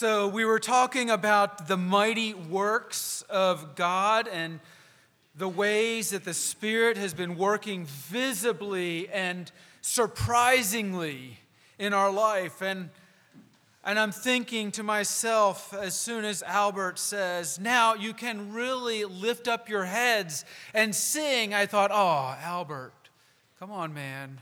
So, 0.00 0.28
we 0.28 0.46
were 0.46 0.58
talking 0.58 1.10
about 1.10 1.68
the 1.68 1.76
mighty 1.76 2.32
works 2.32 3.20
of 3.28 3.74
God 3.74 4.28
and 4.28 4.58
the 5.34 5.46
ways 5.46 6.08
that 6.08 6.24
the 6.24 6.32
Spirit 6.32 6.96
has 6.96 7.12
been 7.12 7.36
working 7.36 7.84
visibly 7.84 9.10
and 9.10 9.52
surprisingly 9.82 11.36
in 11.78 11.92
our 11.92 12.10
life. 12.10 12.62
And, 12.62 12.88
and 13.84 13.98
I'm 13.98 14.10
thinking 14.10 14.70
to 14.70 14.82
myself, 14.82 15.74
as 15.74 15.96
soon 15.96 16.24
as 16.24 16.42
Albert 16.44 16.98
says, 16.98 17.60
Now 17.60 17.92
you 17.92 18.14
can 18.14 18.54
really 18.54 19.04
lift 19.04 19.48
up 19.48 19.68
your 19.68 19.84
heads 19.84 20.46
and 20.72 20.94
sing, 20.94 21.52
I 21.52 21.66
thought, 21.66 21.90
Oh, 21.92 22.38
Albert, 22.42 22.94
come 23.58 23.70
on, 23.70 23.92
man. 23.92 24.40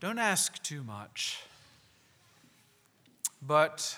Don't 0.00 0.18
ask 0.18 0.60
too 0.60 0.82
much. 0.82 1.38
But 3.40 3.96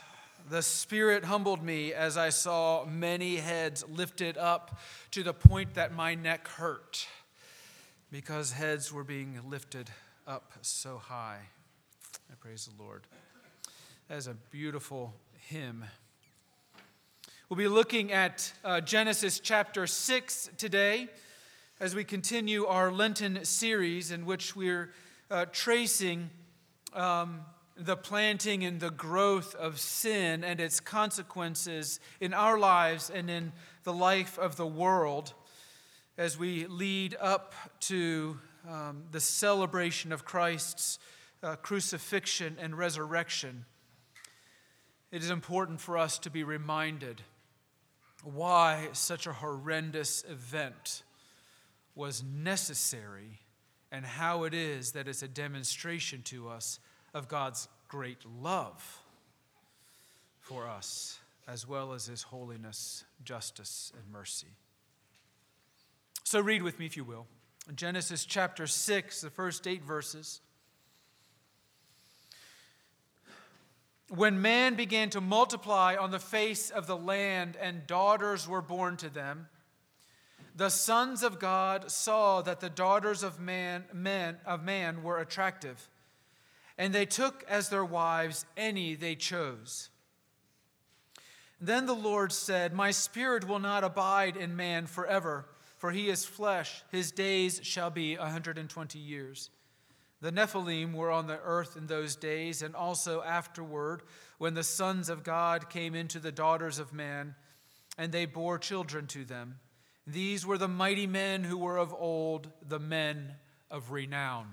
the 0.48 0.62
Spirit 0.62 1.24
humbled 1.24 1.62
me 1.62 1.94
as 1.94 2.18
I 2.18 2.28
saw 2.28 2.84
many 2.84 3.36
heads 3.36 3.82
lifted 3.88 4.36
up 4.36 4.78
to 5.12 5.22
the 5.22 5.32
point 5.32 5.74
that 5.74 5.94
my 5.94 6.14
neck 6.14 6.48
hurt 6.48 7.06
because 8.12 8.52
heads 8.52 8.92
were 8.92 9.04
being 9.04 9.40
lifted 9.48 9.88
up 10.26 10.52
so 10.60 10.98
high. 10.98 11.38
I 12.30 12.34
praise 12.38 12.68
the 12.76 12.82
Lord. 12.82 13.04
That 14.08 14.18
is 14.18 14.26
a 14.26 14.34
beautiful 14.50 15.14
hymn. 15.48 15.84
We'll 17.48 17.56
be 17.56 17.68
looking 17.68 18.12
at 18.12 18.52
uh, 18.64 18.82
Genesis 18.82 19.40
chapter 19.40 19.86
6 19.86 20.50
today 20.58 21.08
as 21.80 21.94
we 21.94 22.04
continue 22.04 22.66
our 22.66 22.92
Lenten 22.92 23.44
series 23.46 24.10
in 24.10 24.26
which 24.26 24.54
we're 24.54 24.92
uh, 25.30 25.46
tracing. 25.52 26.28
Um, 26.92 27.40
the 27.76 27.96
planting 27.96 28.64
and 28.64 28.80
the 28.80 28.90
growth 28.90 29.54
of 29.56 29.80
sin 29.80 30.44
and 30.44 30.60
its 30.60 30.78
consequences 30.80 31.98
in 32.20 32.32
our 32.32 32.58
lives 32.58 33.10
and 33.10 33.28
in 33.28 33.52
the 33.82 33.92
life 33.92 34.38
of 34.38 34.56
the 34.56 34.66
world 34.66 35.34
as 36.16 36.38
we 36.38 36.66
lead 36.66 37.16
up 37.20 37.52
to 37.80 38.38
um, 38.68 39.02
the 39.10 39.20
celebration 39.20 40.12
of 40.12 40.24
Christ's 40.24 40.98
uh, 41.42 41.56
crucifixion 41.56 42.56
and 42.60 42.78
resurrection. 42.78 43.64
It 45.10 45.22
is 45.22 45.30
important 45.30 45.80
for 45.80 45.98
us 45.98 46.18
to 46.20 46.30
be 46.30 46.44
reminded 46.44 47.22
why 48.22 48.88
such 48.92 49.26
a 49.26 49.32
horrendous 49.32 50.24
event 50.28 51.02
was 51.94 52.22
necessary 52.22 53.40
and 53.92 54.04
how 54.04 54.44
it 54.44 54.54
is 54.54 54.92
that 54.92 55.06
it's 55.06 55.22
a 55.22 55.28
demonstration 55.28 56.22
to 56.22 56.48
us 56.48 56.78
of 57.14 57.28
God's 57.28 57.68
great 57.88 58.18
love 58.42 59.02
for 60.40 60.68
us, 60.68 61.18
as 61.48 61.66
well 61.66 61.92
as 61.92 62.06
his 62.06 62.22
holiness, 62.24 63.04
justice, 63.24 63.92
and 63.94 64.12
mercy. 64.12 64.48
So, 66.24 66.40
read 66.40 66.62
with 66.62 66.78
me, 66.78 66.86
if 66.86 66.96
you 66.96 67.04
will. 67.04 67.26
Genesis 67.74 68.24
chapter 68.26 68.66
6, 68.66 69.20
the 69.20 69.30
first 69.30 69.66
eight 69.66 69.82
verses. 69.84 70.40
When 74.08 74.42
man 74.42 74.74
began 74.74 75.08
to 75.10 75.20
multiply 75.20 75.96
on 75.96 76.10
the 76.10 76.18
face 76.18 76.68
of 76.70 76.86
the 76.86 76.96
land 76.96 77.56
and 77.60 77.86
daughters 77.86 78.46
were 78.46 78.60
born 78.60 78.96
to 78.98 79.08
them, 79.08 79.48
the 80.54 80.68
sons 80.68 81.22
of 81.22 81.38
God 81.38 81.90
saw 81.90 82.42
that 82.42 82.60
the 82.60 82.70
daughters 82.70 83.22
of 83.22 83.40
man, 83.40 83.84
men, 83.92 84.36
of 84.44 84.62
man 84.62 85.02
were 85.02 85.18
attractive 85.18 85.88
and 86.76 86.92
they 86.92 87.06
took 87.06 87.44
as 87.48 87.68
their 87.68 87.84
wives 87.84 88.44
any 88.56 88.94
they 88.94 89.14
chose. 89.14 89.90
Then 91.60 91.86
the 91.86 91.94
Lord 91.94 92.32
said, 92.32 92.72
My 92.72 92.90
spirit 92.90 93.46
will 93.46 93.58
not 93.60 93.84
abide 93.84 94.36
in 94.36 94.56
man 94.56 94.86
forever, 94.86 95.46
for 95.78 95.92
he 95.92 96.10
is 96.10 96.24
flesh. 96.24 96.82
His 96.90 97.10
days 97.10 97.60
shall 97.62 97.90
be 97.90 98.16
a 98.16 98.20
120 98.20 98.98
years. 98.98 99.50
The 100.20 100.32
Nephilim 100.32 100.94
were 100.94 101.10
on 101.10 101.26
the 101.26 101.40
earth 101.42 101.76
in 101.76 101.86
those 101.86 102.16
days, 102.16 102.62
and 102.62 102.74
also 102.74 103.22
afterward, 103.22 104.02
when 104.38 104.54
the 104.54 104.62
sons 104.62 105.08
of 105.08 105.22
God 105.22 105.68
came 105.68 105.94
into 105.94 106.18
the 106.18 106.32
daughters 106.32 106.78
of 106.78 106.92
man, 106.92 107.34
and 107.98 108.10
they 108.10 108.26
bore 108.26 108.58
children 108.58 109.06
to 109.08 109.24
them. 109.24 109.58
These 110.06 110.44
were 110.44 110.58
the 110.58 110.68
mighty 110.68 111.06
men 111.06 111.44
who 111.44 111.58
were 111.58 111.78
of 111.78 111.94
old, 111.94 112.50
the 112.66 112.78
men 112.78 113.34
of 113.70 113.90
renown. 113.90 114.48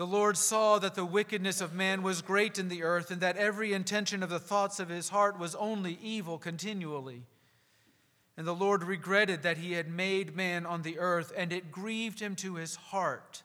The 0.00 0.06
Lord 0.06 0.38
saw 0.38 0.78
that 0.78 0.94
the 0.94 1.04
wickedness 1.04 1.60
of 1.60 1.74
man 1.74 2.02
was 2.02 2.22
great 2.22 2.58
in 2.58 2.68
the 2.68 2.84
earth, 2.84 3.10
and 3.10 3.20
that 3.20 3.36
every 3.36 3.74
intention 3.74 4.22
of 4.22 4.30
the 4.30 4.38
thoughts 4.38 4.80
of 4.80 4.88
his 4.88 5.10
heart 5.10 5.38
was 5.38 5.54
only 5.54 5.98
evil 6.02 6.38
continually. 6.38 7.26
And 8.34 8.46
the 8.46 8.54
Lord 8.54 8.82
regretted 8.82 9.42
that 9.42 9.58
he 9.58 9.72
had 9.72 9.90
made 9.90 10.34
man 10.34 10.64
on 10.64 10.80
the 10.80 10.98
earth, 10.98 11.34
and 11.36 11.52
it 11.52 11.70
grieved 11.70 12.18
him 12.18 12.34
to 12.36 12.54
his 12.54 12.76
heart. 12.76 13.42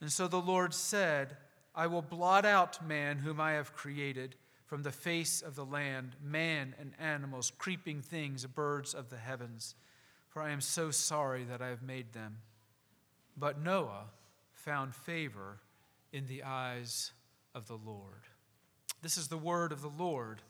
And 0.00 0.10
so 0.10 0.26
the 0.26 0.40
Lord 0.40 0.74
said, 0.74 1.36
I 1.72 1.86
will 1.86 2.02
blot 2.02 2.44
out 2.44 2.84
man 2.84 3.18
whom 3.18 3.40
I 3.40 3.52
have 3.52 3.76
created 3.76 4.34
from 4.66 4.82
the 4.82 4.90
face 4.90 5.40
of 5.40 5.54
the 5.54 5.64
land, 5.64 6.16
man 6.20 6.74
and 6.80 6.94
animals, 6.98 7.52
creeping 7.58 8.02
things, 8.02 8.44
birds 8.44 8.92
of 8.92 9.08
the 9.08 9.18
heavens, 9.18 9.76
for 10.30 10.42
I 10.42 10.50
am 10.50 10.60
so 10.60 10.90
sorry 10.90 11.44
that 11.44 11.62
I 11.62 11.68
have 11.68 11.84
made 11.84 12.12
them. 12.12 12.38
But 13.36 13.62
Noah, 13.62 14.06
found 14.64 14.94
favor 14.94 15.58
in 16.12 16.26
the 16.26 16.42
eyes 16.42 17.12
of 17.54 17.68
the 17.68 17.76
Lord. 17.76 18.22
This 19.02 19.18
is 19.18 19.28
the 19.28 19.36
word 19.36 19.72
of 19.72 19.82
the 19.82 19.88
Lord, 19.88 20.40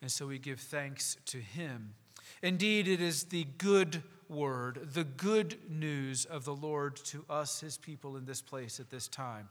and 0.00 0.10
so 0.10 0.28
we 0.28 0.38
give 0.38 0.60
thanks 0.60 1.16
to 1.26 1.38
him. 1.38 1.94
Indeed, 2.40 2.86
it 2.86 3.00
is 3.00 3.24
the 3.24 3.44
good 3.58 4.02
word, 4.28 4.90
the 4.94 5.02
good 5.02 5.58
news 5.68 6.24
of 6.24 6.44
the 6.44 6.54
Lord 6.54 6.96
to 7.06 7.24
us, 7.28 7.60
his 7.60 7.76
people, 7.76 8.16
in 8.16 8.26
this 8.26 8.40
place 8.40 8.78
at 8.78 8.90
this 8.90 9.08
time. 9.08 9.48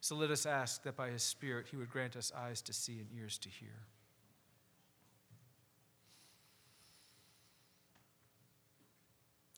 So 0.00 0.14
let 0.14 0.30
us 0.30 0.46
ask 0.46 0.84
that 0.84 0.96
by 0.96 1.10
his 1.10 1.24
Spirit 1.24 1.66
he 1.68 1.76
would 1.76 1.90
grant 1.90 2.14
us 2.14 2.30
eyes 2.36 2.62
to 2.62 2.72
see 2.72 3.00
and 3.00 3.08
ears 3.18 3.36
to 3.38 3.48
hear. 3.48 3.86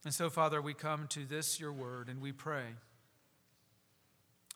And 0.04 0.14
so, 0.14 0.30
Father, 0.30 0.62
we 0.62 0.72
come 0.72 1.06
to 1.08 1.26
this, 1.26 1.60
your 1.60 1.72
word, 1.72 2.08
and 2.08 2.22
we 2.22 2.32
pray 2.32 2.64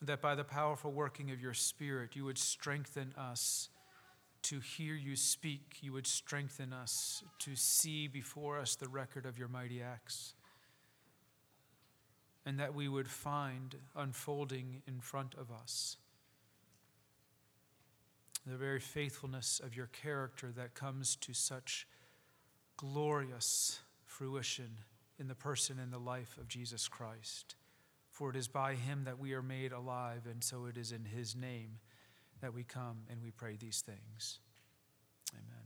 that 0.02 0.20
by 0.20 0.34
the 0.34 0.44
powerful 0.44 0.90
working 0.90 1.30
of 1.30 1.40
your 1.40 1.54
Spirit, 1.54 2.16
you 2.16 2.24
would 2.24 2.38
strengthen 2.38 3.14
us 3.16 3.68
to 4.42 4.58
hear 4.58 4.94
you 4.94 5.14
speak. 5.14 5.78
You 5.80 5.92
would 5.92 6.06
strengthen 6.06 6.72
us 6.72 7.22
to 7.40 7.54
see 7.54 8.08
before 8.08 8.58
us 8.58 8.74
the 8.74 8.88
record 8.88 9.24
of 9.24 9.38
your 9.38 9.48
mighty 9.48 9.80
acts. 9.80 10.34
And 12.44 12.58
that 12.58 12.74
we 12.74 12.88
would 12.88 13.08
find 13.08 13.76
unfolding 13.94 14.82
in 14.88 15.00
front 15.00 15.34
of 15.34 15.52
us 15.52 15.96
the 18.44 18.56
very 18.56 18.80
faithfulness 18.80 19.60
of 19.64 19.76
your 19.76 19.86
character 19.86 20.50
that 20.56 20.74
comes 20.74 21.14
to 21.14 21.32
such 21.32 21.86
glorious 22.76 23.78
fruition 24.04 24.78
in 25.20 25.28
the 25.28 25.34
person 25.36 25.78
and 25.78 25.92
the 25.92 25.98
life 25.98 26.36
of 26.40 26.48
Jesus 26.48 26.88
Christ. 26.88 27.54
For 28.12 28.30
it 28.30 28.36
is 28.36 28.46
by 28.46 28.74
him 28.74 29.04
that 29.04 29.18
we 29.18 29.32
are 29.32 29.42
made 29.42 29.72
alive, 29.72 30.26
and 30.30 30.44
so 30.44 30.66
it 30.66 30.76
is 30.76 30.92
in 30.92 31.06
his 31.06 31.34
name 31.34 31.78
that 32.42 32.52
we 32.52 32.62
come 32.62 32.98
and 33.10 33.22
we 33.22 33.30
pray 33.30 33.56
these 33.56 33.80
things. 33.80 34.38
Amen. 35.32 35.64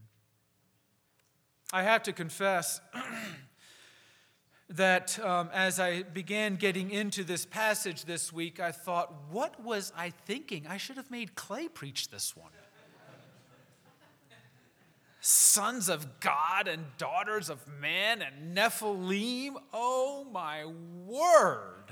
I 1.72 1.82
have 1.82 2.04
to 2.04 2.12
confess 2.12 2.80
that 4.70 5.18
um, 5.18 5.50
as 5.52 5.80
I 5.80 6.04
began 6.04 6.54
getting 6.54 6.90
into 6.90 7.24
this 7.24 7.44
passage 7.44 8.04
this 8.04 8.32
week, 8.32 8.60
I 8.60 8.70
thought, 8.70 9.12
what 9.30 9.60
was 9.64 9.92
I 9.96 10.10
thinking? 10.10 10.66
I 10.68 10.76
should 10.76 10.96
have 10.96 11.10
made 11.10 11.34
Clay 11.34 11.66
preach 11.66 12.10
this 12.10 12.36
one. 12.36 12.52
Sons 15.20 15.88
of 15.88 16.20
God 16.20 16.68
and 16.68 16.84
daughters 16.98 17.50
of 17.50 17.66
man 17.66 18.22
and 18.22 18.56
Nephilim. 18.56 19.56
Oh 19.72 20.24
my 20.30 20.64
word. 20.64 21.85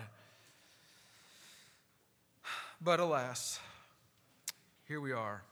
But 2.84 3.00
alas, 3.00 3.60
here 4.86 5.00
we 5.00 5.12
are. 5.12 5.42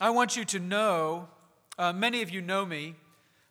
I 0.00 0.10
want 0.10 0.36
you 0.36 0.44
to 0.46 0.58
know, 0.58 1.28
uh, 1.78 1.92
many 1.92 2.22
of 2.22 2.30
you 2.30 2.40
know 2.40 2.66
me, 2.66 2.96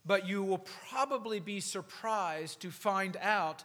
but 0.05 0.27
you 0.27 0.43
will 0.43 0.65
probably 0.89 1.39
be 1.39 1.61
surprised 1.61 2.59
to 2.63 2.71
find 2.71 3.15
out 3.21 3.63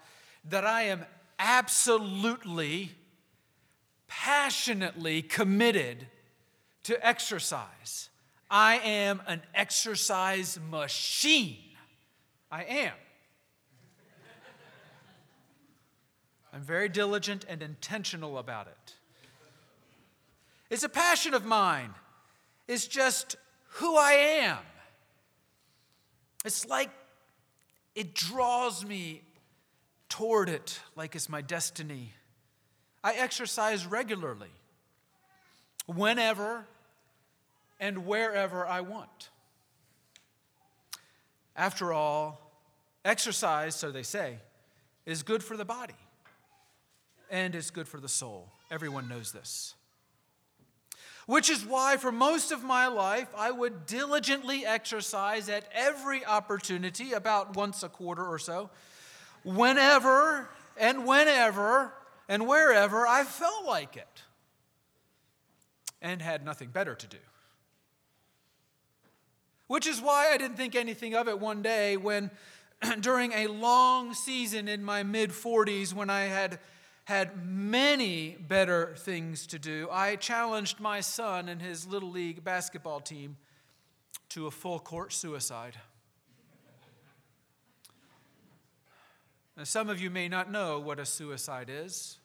that 0.50 0.64
I 0.64 0.82
am 0.82 1.04
absolutely, 1.40 2.92
passionately 4.06 5.20
committed 5.20 6.06
to 6.84 7.04
exercise. 7.04 8.08
I 8.48 8.76
am 8.84 9.20
an 9.26 9.42
exercise 9.52 10.60
machine. 10.70 11.58
I 12.52 12.62
am. 12.62 12.92
I'm 16.56 16.62
very 16.62 16.88
diligent 16.88 17.44
and 17.50 17.62
intentional 17.62 18.38
about 18.38 18.66
it. 18.66 18.94
It's 20.70 20.84
a 20.84 20.88
passion 20.88 21.34
of 21.34 21.44
mine. 21.44 21.92
It's 22.66 22.86
just 22.86 23.36
who 23.72 23.94
I 23.94 24.12
am. 24.12 24.58
It's 26.46 26.66
like 26.66 26.88
it 27.94 28.14
draws 28.14 28.86
me 28.86 29.20
toward 30.08 30.48
it 30.48 30.80
like 30.96 31.14
it's 31.14 31.28
my 31.28 31.42
destiny. 31.42 32.14
I 33.04 33.12
exercise 33.12 33.84
regularly, 33.84 34.52
whenever 35.84 36.64
and 37.78 38.06
wherever 38.06 38.66
I 38.66 38.80
want. 38.80 39.28
After 41.54 41.92
all, 41.92 42.50
exercise, 43.04 43.74
so 43.74 43.90
they 43.90 44.02
say, 44.02 44.38
is 45.04 45.22
good 45.22 45.44
for 45.44 45.58
the 45.58 45.66
body 45.66 45.92
and 47.30 47.54
is 47.54 47.70
good 47.70 47.88
for 47.88 48.00
the 48.00 48.08
soul. 48.08 48.48
Everyone 48.70 49.08
knows 49.08 49.32
this. 49.32 49.74
Which 51.26 51.50
is 51.50 51.64
why, 51.64 51.96
for 51.96 52.12
most 52.12 52.52
of 52.52 52.62
my 52.62 52.86
life, 52.86 53.28
I 53.36 53.50
would 53.50 53.86
diligently 53.86 54.64
exercise 54.64 55.48
at 55.48 55.68
every 55.74 56.24
opportunity, 56.24 57.12
about 57.12 57.56
once 57.56 57.82
a 57.82 57.88
quarter 57.88 58.24
or 58.24 58.38
so, 58.38 58.70
whenever 59.42 60.48
and 60.76 61.04
whenever 61.06 61.92
and 62.28 62.46
wherever 62.46 63.06
I 63.06 63.24
felt 63.24 63.64
like 63.64 63.96
it 63.96 64.22
and 66.00 66.22
had 66.22 66.44
nothing 66.44 66.68
better 66.68 66.94
to 66.94 67.06
do. 67.06 67.18
Which 69.66 69.86
is 69.86 70.00
why 70.00 70.30
I 70.32 70.36
didn't 70.36 70.56
think 70.56 70.76
anything 70.76 71.14
of 71.14 71.26
it 71.26 71.40
one 71.40 71.62
day 71.62 71.96
when, 71.96 72.30
during 73.00 73.32
a 73.32 73.48
long 73.48 74.14
season 74.14 74.68
in 74.68 74.84
my 74.84 75.02
mid 75.02 75.30
40s, 75.30 75.92
when 75.92 76.08
I 76.08 76.22
had 76.22 76.60
had 77.06 77.46
many 77.46 78.36
better 78.48 78.92
things 78.96 79.46
to 79.46 79.60
do, 79.60 79.88
I 79.92 80.16
challenged 80.16 80.80
my 80.80 81.00
son 81.00 81.48
and 81.48 81.62
his 81.62 81.86
little 81.86 82.10
league 82.10 82.42
basketball 82.42 82.98
team 82.98 83.36
to 84.30 84.48
a 84.48 84.50
full 84.50 84.80
court 84.80 85.12
suicide. 85.12 85.76
Now, 89.56 89.62
some 89.62 89.88
of 89.88 90.00
you 90.00 90.10
may 90.10 90.28
not 90.28 90.50
know 90.50 90.80
what 90.80 90.98
a 90.98 91.06
suicide 91.06 91.70
is, 91.70 92.18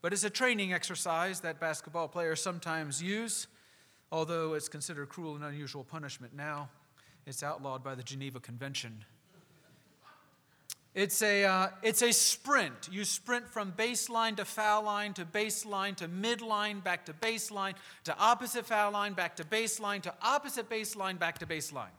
but 0.00 0.12
it's 0.12 0.22
a 0.22 0.30
training 0.30 0.72
exercise 0.72 1.40
that 1.40 1.58
basketball 1.58 2.06
players 2.06 2.40
sometimes 2.40 3.02
use, 3.02 3.48
although 4.12 4.54
it's 4.54 4.68
considered 4.68 5.08
cruel 5.08 5.34
and 5.34 5.44
unusual 5.44 5.82
punishment 5.82 6.32
now. 6.36 6.68
It's 7.26 7.42
outlawed 7.42 7.82
by 7.82 7.96
the 7.96 8.04
Geneva 8.04 8.38
Convention. 8.38 9.04
It's 10.94 11.22
a, 11.22 11.44
uh, 11.44 11.68
it's 11.82 12.02
a 12.02 12.12
sprint. 12.12 12.88
You 12.92 13.04
sprint 13.04 13.48
from 13.48 13.72
baseline 13.72 14.36
to 14.36 14.44
foul 14.44 14.84
line 14.84 15.12
to 15.14 15.24
baseline 15.24 15.96
to 15.96 16.06
midline, 16.06 16.84
back 16.84 17.06
to 17.06 17.12
baseline 17.12 17.74
to 18.04 18.16
opposite 18.16 18.64
foul 18.64 18.92
line, 18.92 19.12
back 19.12 19.34
to 19.36 19.44
baseline 19.44 20.02
to 20.02 20.14
opposite 20.22 20.70
baseline, 20.70 21.18
back 21.18 21.38
to 21.40 21.46
baseline. 21.46 21.94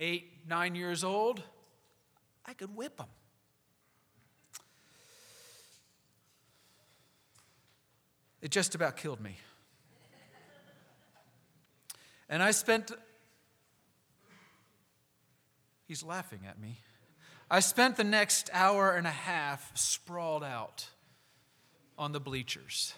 Eight, 0.00 0.32
nine 0.48 0.74
years 0.74 1.04
old, 1.04 1.42
I 2.46 2.54
could 2.54 2.74
whip 2.74 2.96
them. 2.96 3.06
It 8.40 8.50
just 8.50 8.74
about 8.74 8.96
killed 8.96 9.20
me. 9.20 9.36
And 12.30 12.42
I 12.42 12.50
spent 12.50 12.92
He's 15.86 16.02
laughing 16.02 16.40
at 16.48 16.58
me. 16.58 16.78
I 17.50 17.60
spent 17.60 17.96
the 17.96 18.04
next 18.04 18.48
hour 18.52 18.92
and 18.92 19.06
a 19.06 19.10
half 19.10 19.76
sprawled 19.76 20.42
out 20.42 20.88
on 21.98 22.12
the 22.12 22.20
bleachers. 22.20 22.94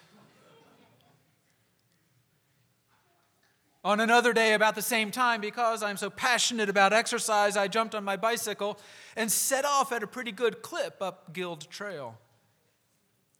On 3.85 4.01
another 4.01 4.33
day, 4.33 4.55
about 4.55 4.77
the 4.77 4.81
same 4.81 5.11
time, 5.11 5.43
because 5.43 5.83
I'm 5.83 5.99
so 5.99 6.09
passionate 6.09 6.71
about 6.71 6.95
exercise, 6.95 7.55
I 7.55 7.69
jumped 7.69 7.95
on 7.95 8.03
my 8.03 8.17
bicycle 8.17 8.79
and 9.15 9.31
set 9.31 9.67
off 9.67 9.93
at 9.93 10.03
a 10.03 10.07
pretty 10.07 10.33
good 10.33 10.63
clip 10.63 11.03
up 11.03 11.35
Guild 11.35 11.69
Trail. 11.69 12.17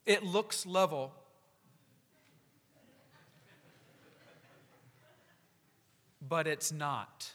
It 0.05 0.23
looks 0.23 0.67
level. 0.67 1.15
But 6.21 6.47
it's 6.47 6.71
not 6.71 7.33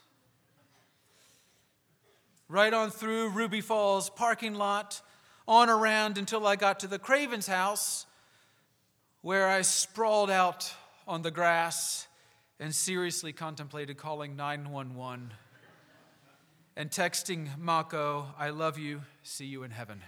right 2.49 2.73
on 2.73 2.89
through 2.89 3.29
Ruby 3.29 3.61
Falls 3.61 4.09
parking 4.09 4.55
lot, 4.55 5.01
on 5.47 5.69
around 5.69 6.17
until 6.17 6.45
I 6.45 6.55
got 6.55 6.81
to 6.81 6.87
the 6.87 6.99
Craven's 6.99 7.47
house, 7.47 8.05
where 9.21 9.47
I 9.47 9.61
sprawled 9.61 10.31
out 10.31 10.73
on 11.07 11.21
the 11.21 11.31
grass 11.31 12.07
and 12.59 12.73
seriously 12.73 13.31
contemplated 13.31 13.97
calling 13.97 14.35
911 14.35 15.31
and 16.75 16.89
texting 16.89 17.57
Mako, 17.57 18.27
I 18.37 18.49
love 18.49 18.77
you, 18.77 19.01
see 19.21 19.45
you 19.45 19.63
in 19.63 19.71
heaven. 19.71 20.01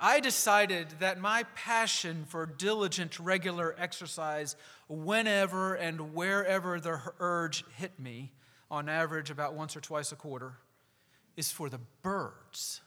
I 0.00 0.20
decided 0.20 0.88
that 1.00 1.18
my 1.18 1.44
passion 1.54 2.24
for 2.28 2.46
diligent, 2.46 3.18
regular 3.18 3.74
exercise, 3.78 4.54
whenever 4.88 5.74
and 5.74 6.14
wherever 6.14 6.78
the 6.78 7.00
urge 7.18 7.64
hit 7.76 7.98
me, 7.98 8.32
on 8.70 8.88
average 8.88 9.30
about 9.30 9.54
once 9.54 9.76
or 9.76 9.80
twice 9.80 10.12
a 10.12 10.16
quarter, 10.16 10.54
is 11.36 11.50
for 11.50 11.68
the 11.68 11.80
birds. 12.02 12.80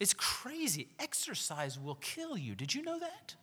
It's 0.00 0.14
crazy. 0.14 0.88
Exercise 0.98 1.78
will 1.78 1.94
kill 1.96 2.36
you. 2.36 2.56
Did 2.56 2.74
you 2.74 2.82
know 2.82 2.98
that? 2.98 3.36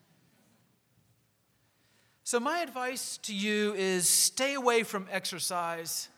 So, 2.25 2.39
my 2.39 2.59
advice 2.59 3.17
to 3.23 3.33
you 3.33 3.73
is 3.75 4.09
stay 4.09 4.55
away 4.55 4.83
from 4.83 5.07
exercise. 5.09 6.09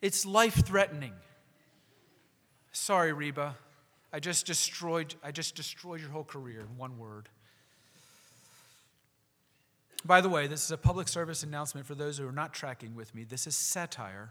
It's 0.00 0.24
life 0.24 0.66
threatening. 0.66 1.12
Sorry, 2.72 3.12
Reba. 3.12 3.56
I 4.12 4.20
just 4.20 4.46
destroyed, 4.46 5.14
I 5.22 5.30
just 5.30 5.54
destroyed 5.54 6.00
your 6.00 6.10
whole 6.10 6.24
career 6.24 6.60
in 6.60 6.76
one 6.76 6.98
word. 6.98 7.28
By 10.04 10.20
the 10.20 10.28
way, 10.28 10.46
this 10.46 10.64
is 10.64 10.70
a 10.70 10.78
public 10.78 11.08
service 11.08 11.42
announcement 11.42 11.86
for 11.86 11.94
those 11.94 12.18
who 12.18 12.26
are 12.26 12.32
not 12.32 12.54
tracking 12.54 12.94
with 12.96 13.14
me. 13.14 13.24
This 13.24 13.46
is 13.46 13.54
satire. 13.54 14.30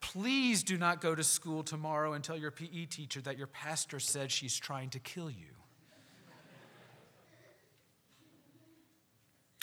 Please 0.00 0.62
do 0.62 0.76
not 0.76 1.00
go 1.00 1.14
to 1.14 1.24
school 1.24 1.62
tomorrow 1.62 2.12
and 2.12 2.22
tell 2.22 2.36
your 2.36 2.50
PE 2.50 2.84
teacher 2.86 3.22
that 3.22 3.38
your 3.38 3.46
pastor 3.46 3.98
said 3.98 4.30
she's 4.30 4.58
trying 4.58 4.90
to 4.90 4.98
kill 4.98 5.30
you. 5.30 5.46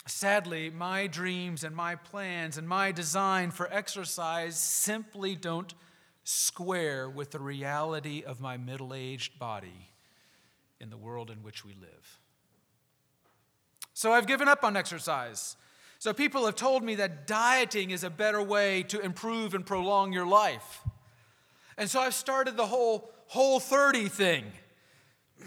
Sadly, 0.06 0.68
my 0.68 1.06
dreams 1.06 1.62
and 1.62 1.76
my 1.76 1.94
plans 1.94 2.58
and 2.58 2.68
my 2.68 2.90
design 2.90 3.52
for 3.52 3.72
exercise 3.72 4.58
simply 4.58 5.36
don't 5.36 5.72
square 6.24 7.08
with 7.08 7.30
the 7.30 7.40
reality 7.40 8.22
of 8.24 8.40
my 8.40 8.56
middle 8.56 8.94
aged 8.94 9.38
body 9.38 9.90
in 10.80 10.90
the 10.90 10.96
world 10.96 11.30
in 11.30 11.42
which 11.42 11.64
we 11.64 11.74
live. 11.74 12.18
So 13.94 14.12
I've 14.12 14.26
given 14.26 14.48
up 14.48 14.64
on 14.64 14.76
exercise. 14.76 15.56
So 15.98 16.12
people 16.12 16.46
have 16.46 16.56
told 16.56 16.82
me 16.82 16.96
that 16.96 17.26
dieting 17.26 17.90
is 17.90 18.02
a 18.02 18.10
better 18.10 18.42
way 18.42 18.82
to 18.84 19.00
improve 19.00 19.54
and 19.54 19.64
prolong 19.64 20.12
your 20.12 20.26
life. 20.26 20.80
And 21.76 21.88
so 21.88 22.00
I've 22.00 22.14
started 22.14 22.56
the 22.56 22.66
whole 22.66 23.10
whole 23.28 23.60
30 23.60 24.08
thing. 24.08 24.44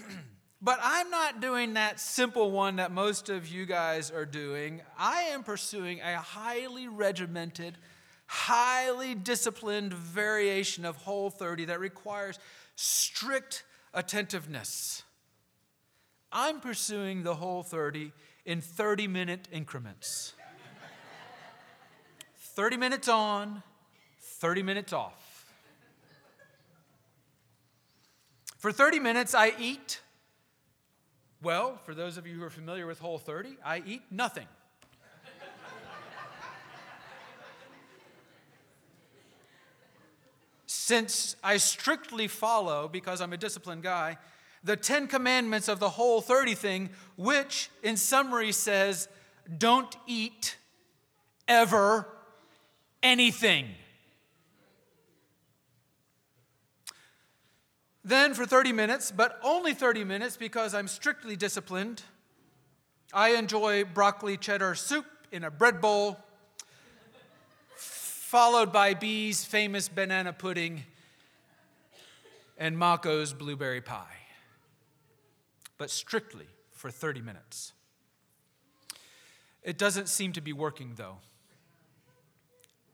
but 0.62 0.80
I'm 0.82 1.12
not 1.12 1.40
doing 1.40 1.76
that 1.76 2.00
simple 2.00 2.50
one 2.50 2.78
that 2.78 2.92
most 2.92 3.30
of 3.30 3.48
you 3.48 3.66
guys 3.68 4.10
are 4.10 4.26
doing. 4.26 4.82
I 4.98 5.24
am 5.24 5.44
pursuing 5.44 6.00
a 6.02 6.18
highly 6.18 6.88
regimented, 6.88 7.78
highly 8.28 9.16
disciplined 9.16 9.94
variation 9.94 10.86
of 10.86 10.96
Whole 10.98 11.30
30 11.30 11.66
that 11.66 11.80
requires 11.80 12.40
strict 12.76 13.64
attentiveness. 13.94 15.04
I'm 16.32 16.60
pursuing 16.60 17.24
the 17.24 17.36
Whole 17.36 17.64
30 17.64 18.12
in 18.46 18.62
30 18.62 19.08
minute 19.08 19.48
increments 19.52 20.34
30 22.56 22.78
minutes 22.78 23.10
on, 23.10 23.62
30 24.22 24.64
minutes 24.64 24.94
off. 24.94 25.46
For 28.58 28.72
30 28.72 29.02
minutes, 29.02 29.36
I 29.36 29.52
eat. 29.60 30.00
Well, 31.44 31.78
for 31.84 31.94
those 31.94 32.18
of 32.18 32.26
you 32.26 32.36
who 32.36 32.44
are 32.44 32.50
familiar 32.50 32.88
with 32.88 33.00
Whole 33.00 33.18
30, 33.18 33.58
I 33.64 33.84
eat 33.86 34.04
nothing. 34.10 34.48
Since 40.86 41.36
I 41.44 41.58
strictly 41.58 42.28
follow, 42.28 42.88
because 42.88 43.20
I'm 43.20 43.34
a 43.34 43.38
disciplined 43.38 43.82
guy, 43.82 44.20
the 44.64 44.78
Ten 44.78 45.08
Commandments 45.08 45.68
of 45.68 45.80
the 45.80 45.90
whole 45.90 46.22
30 46.22 46.54
thing, 46.54 46.90
which 47.18 47.72
in 47.82 47.98
summary 47.98 48.52
says, 48.52 49.08
don't 49.58 49.96
eat 50.06 50.58
ever 51.48 52.08
anything. 53.02 53.70
Then, 58.04 58.36
for 58.36 58.46
30 58.46 58.72
minutes, 58.72 59.10
but 59.12 59.40
only 59.42 59.74
30 59.74 60.04
minutes 60.04 60.38
because 60.38 60.76
I'm 60.76 60.88
strictly 60.88 61.36
disciplined, 61.36 62.04
I 63.12 63.30
enjoy 63.30 63.86
broccoli 63.86 64.38
cheddar 64.38 64.76
soup 64.76 65.08
in 65.32 65.46
a 65.46 65.50
bread 65.50 65.82
bowl, 65.82 66.20
followed 68.26 68.74
by 68.74 68.96
Bee's 68.96 69.46
famous 69.46 69.88
banana 69.88 70.34
pudding 70.34 70.84
and 72.58 72.76
Mako's 72.76 73.34
blueberry 73.34 73.82
pie. 73.82 74.18
But 75.78 75.92
strictly 75.92 76.48
for 76.72 76.90
30 76.90 77.22
minutes. 77.22 77.74
It 79.62 79.78
doesn't 79.78 80.10
seem 80.10 80.34
to 80.34 80.42
be 80.42 80.54
working, 80.54 80.94
though. 80.96 81.18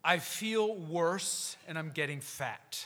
I 0.03 0.17
feel 0.17 0.75
worse 0.75 1.55
and 1.65 1.79
I'm 1.79 1.91
getting 1.91 2.19
fat, 2.19 2.85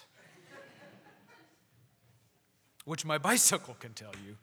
which 2.85 3.05
my 3.05 3.17
bicycle 3.17 3.75
can 3.79 3.93
tell 3.93 4.13
you. 4.23 4.37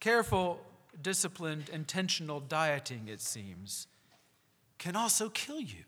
Careful, 0.00 0.60
disciplined, 1.00 1.70
intentional 1.72 2.40
dieting, 2.40 3.08
it 3.08 3.22
seems, 3.22 3.86
can 4.80 4.96
also 4.96 5.28
kill 5.28 5.60
you. 5.60 5.84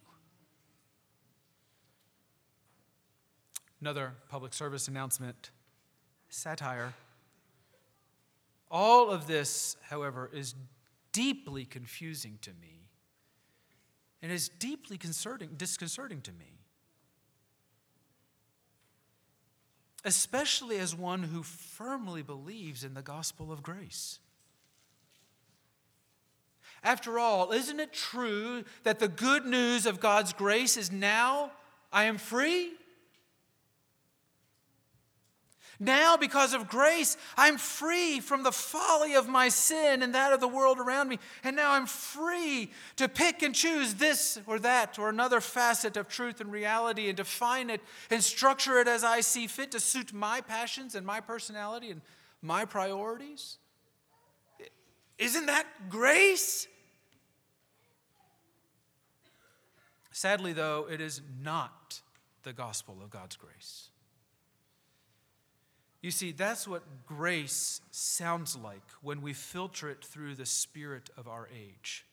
Another 3.80 4.12
public 4.28 4.52
service 4.52 4.86
announcement 4.86 5.50
satire. 6.28 6.92
All 8.70 9.10
of 9.10 9.26
this, 9.26 9.76
however, 9.88 10.30
is 10.32 10.54
deeply 11.10 11.64
confusing 11.64 12.38
to 12.42 12.50
me 12.60 12.90
and 14.22 14.30
is 14.30 14.48
deeply 14.48 14.98
disconcerting 14.98 16.20
to 16.20 16.32
me. 16.32 16.60
Especially 20.04 20.78
as 20.78 20.94
one 20.94 21.22
who 21.22 21.42
firmly 21.42 22.22
believes 22.22 22.84
in 22.84 22.94
the 22.94 23.02
gospel 23.02 23.50
of 23.50 23.62
grace. 23.62 24.18
After 26.84 27.18
all, 27.18 27.52
isn't 27.52 27.78
it 27.78 27.92
true 27.92 28.64
that 28.82 28.98
the 28.98 29.08
good 29.08 29.46
news 29.46 29.86
of 29.86 30.00
God's 30.00 30.32
grace 30.32 30.76
is 30.76 30.90
now 30.90 31.52
I 31.92 32.04
am 32.04 32.18
free? 32.18 32.72
Now, 35.82 36.16
because 36.16 36.54
of 36.54 36.68
grace, 36.68 37.16
I'm 37.36 37.58
free 37.58 38.20
from 38.20 38.44
the 38.44 38.52
folly 38.52 39.14
of 39.14 39.28
my 39.28 39.48
sin 39.48 40.02
and 40.02 40.14
that 40.14 40.32
of 40.32 40.38
the 40.38 40.46
world 40.46 40.78
around 40.78 41.08
me. 41.08 41.18
And 41.42 41.56
now 41.56 41.72
I'm 41.72 41.86
free 41.86 42.70
to 42.96 43.08
pick 43.08 43.42
and 43.42 43.52
choose 43.52 43.94
this 43.94 44.38
or 44.46 44.60
that 44.60 44.96
or 44.96 45.08
another 45.08 45.40
facet 45.40 45.96
of 45.96 46.06
truth 46.06 46.40
and 46.40 46.52
reality 46.52 47.08
and 47.08 47.16
define 47.16 47.68
it 47.68 47.80
and 48.10 48.22
structure 48.22 48.78
it 48.78 48.86
as 48.86 49.02
I 49.02 49.22
see 49.22 49.48
fit 49.48 49.72
to 49.72 49.80
suit 49.80 50.12
my 50.12 50.40
passions 50.40 50.94
and 50.94 51.04
my 51.04 51.20
personality 51.20 51.90
and 51.90 52.00
my 52.42 52.64
priorities. 52.64 53.58
Isn't 55.18 55.46
that 55.46 55.66
grace? 55.88 56.68
Sadly, 60.12 60.52
though, 60.52 60.86
it 60.88 61.00
is 61.00 61.22
not 61.42 62.00
the 62.42 62.52
gospel 62.52 62.98
of 63.02 63.10
God's 63.10 63.36
grace. 63.36 63.88
You 66.02 66.10
see, 66.10 66.32
that's 66.32 66.66
what 66.66 66.82
grace 67.06 67.80
sounds 67.92 68.56
like 68.56 68.82
when 69.02 69.22
we 69.22 69.32
filter 69.32 69.88
it 69.88 70.04
through 70.04 70.34
the 70.34 70.46
spirit 70.46 71.10
of 71.16 71.28
our 71.28 71.48
age. 71.54 72.04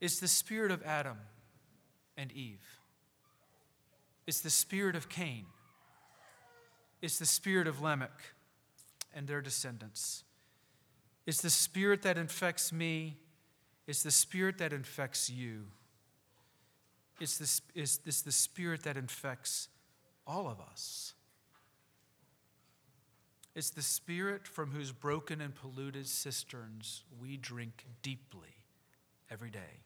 It's 0.00 0.18
the 0.18 0.28
spirit 0.28 0.70
of 0.70 0.82
Adam 0.84 1.18
and 2.16 2.32
Eve, 2.32 2.80
it's 4.26 4.40
the 4.40 4.50
spirit 4.50 4.96
of 4.96 5.08
Cain, 5.08 5.44
it's 7.02 7.18
the 7.18 7.26
spirit 7.26 7.66
of 7.66 7.82
Lamech 7.82 8.34
and 9.14 9.28
their 9.28 9.42
descendants. 9.42 10.24
It's 11.26 11.40
the 11.40 11.50
spirit 11.50 12.02
that 12.02 12.16
infects 12.16 12.72
me, 12.72 13.16
it's 13.86 14.02
the 14.02 14.10
spirit 14.10 14.58
that 14.58 14.72
infects 14.72 15.30
you. 15.30 15.64
It's, 17.20 17.38
the 17.38 17.80
it's, 17.80 18.00
it's 18.04 18.22
the 18.22 18.32
spirit 18.32 18.82
that 18.82 18.96
infects 18.96 19.68
all 20.26 20.48
of 20.48 20.60
us. 20.60 21.14
It's 23.56 23.70
the 23.70 23.80
Spirit 23.80 24.46
from 24.46 24.70
whose 24.70 24.92
broken 24.92 25.40
and 25.40 25.54
polluted 25.54 26.06
cisterns 26.06 27.04
we 27.18 27.38
drink 27.38 27.86
deeply 28.02 28.60
every 29.30 29.48
day. 29.48 29.80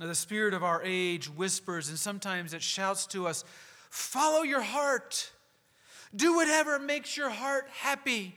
The 0.00 0.16
Spirit 0.16 0.54
of 0.54 0.64
our 0.64 0.82
age 0.84 1.28
whispers 1.28 1.88
and 1.88 1.96
sometimes 1.96 2.52
it 2.52 2.62
shouts 2.62 3.06
to 3.08 3.28
us 3.28 3.44
follow 3.90 4.42
your 4.42 4.60
heart. 4.60 5.30
Do 6.16 6.34
whatever 6.34 6.80
makes 6.80 7.16
your 7.16 7.30
heart 7.30 7.68
happy, 7.70 8.34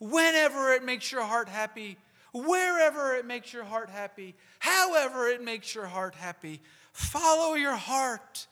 whenever 0.00 0.72
it 0.72 0.82
makes 0.84 1.12
your 1.12 1.22
heart 1.22 1.48
happy, 1.48 1.96
wherever 2.32 3.14
it 3.14 3.24
makes 3.24 3.52
your 3.52 3.64
heart 3.64 3.90
happy, 3.90 4.34
however 4.58 5.28
it 5.28 5.42
makes 5.42 5.74
your 5.74 5.86
heart 5.86 6.16
happy. 6.16 6.60
Follow 6.92 7.54
your 7.54 7.76
heart. 7.76 8.48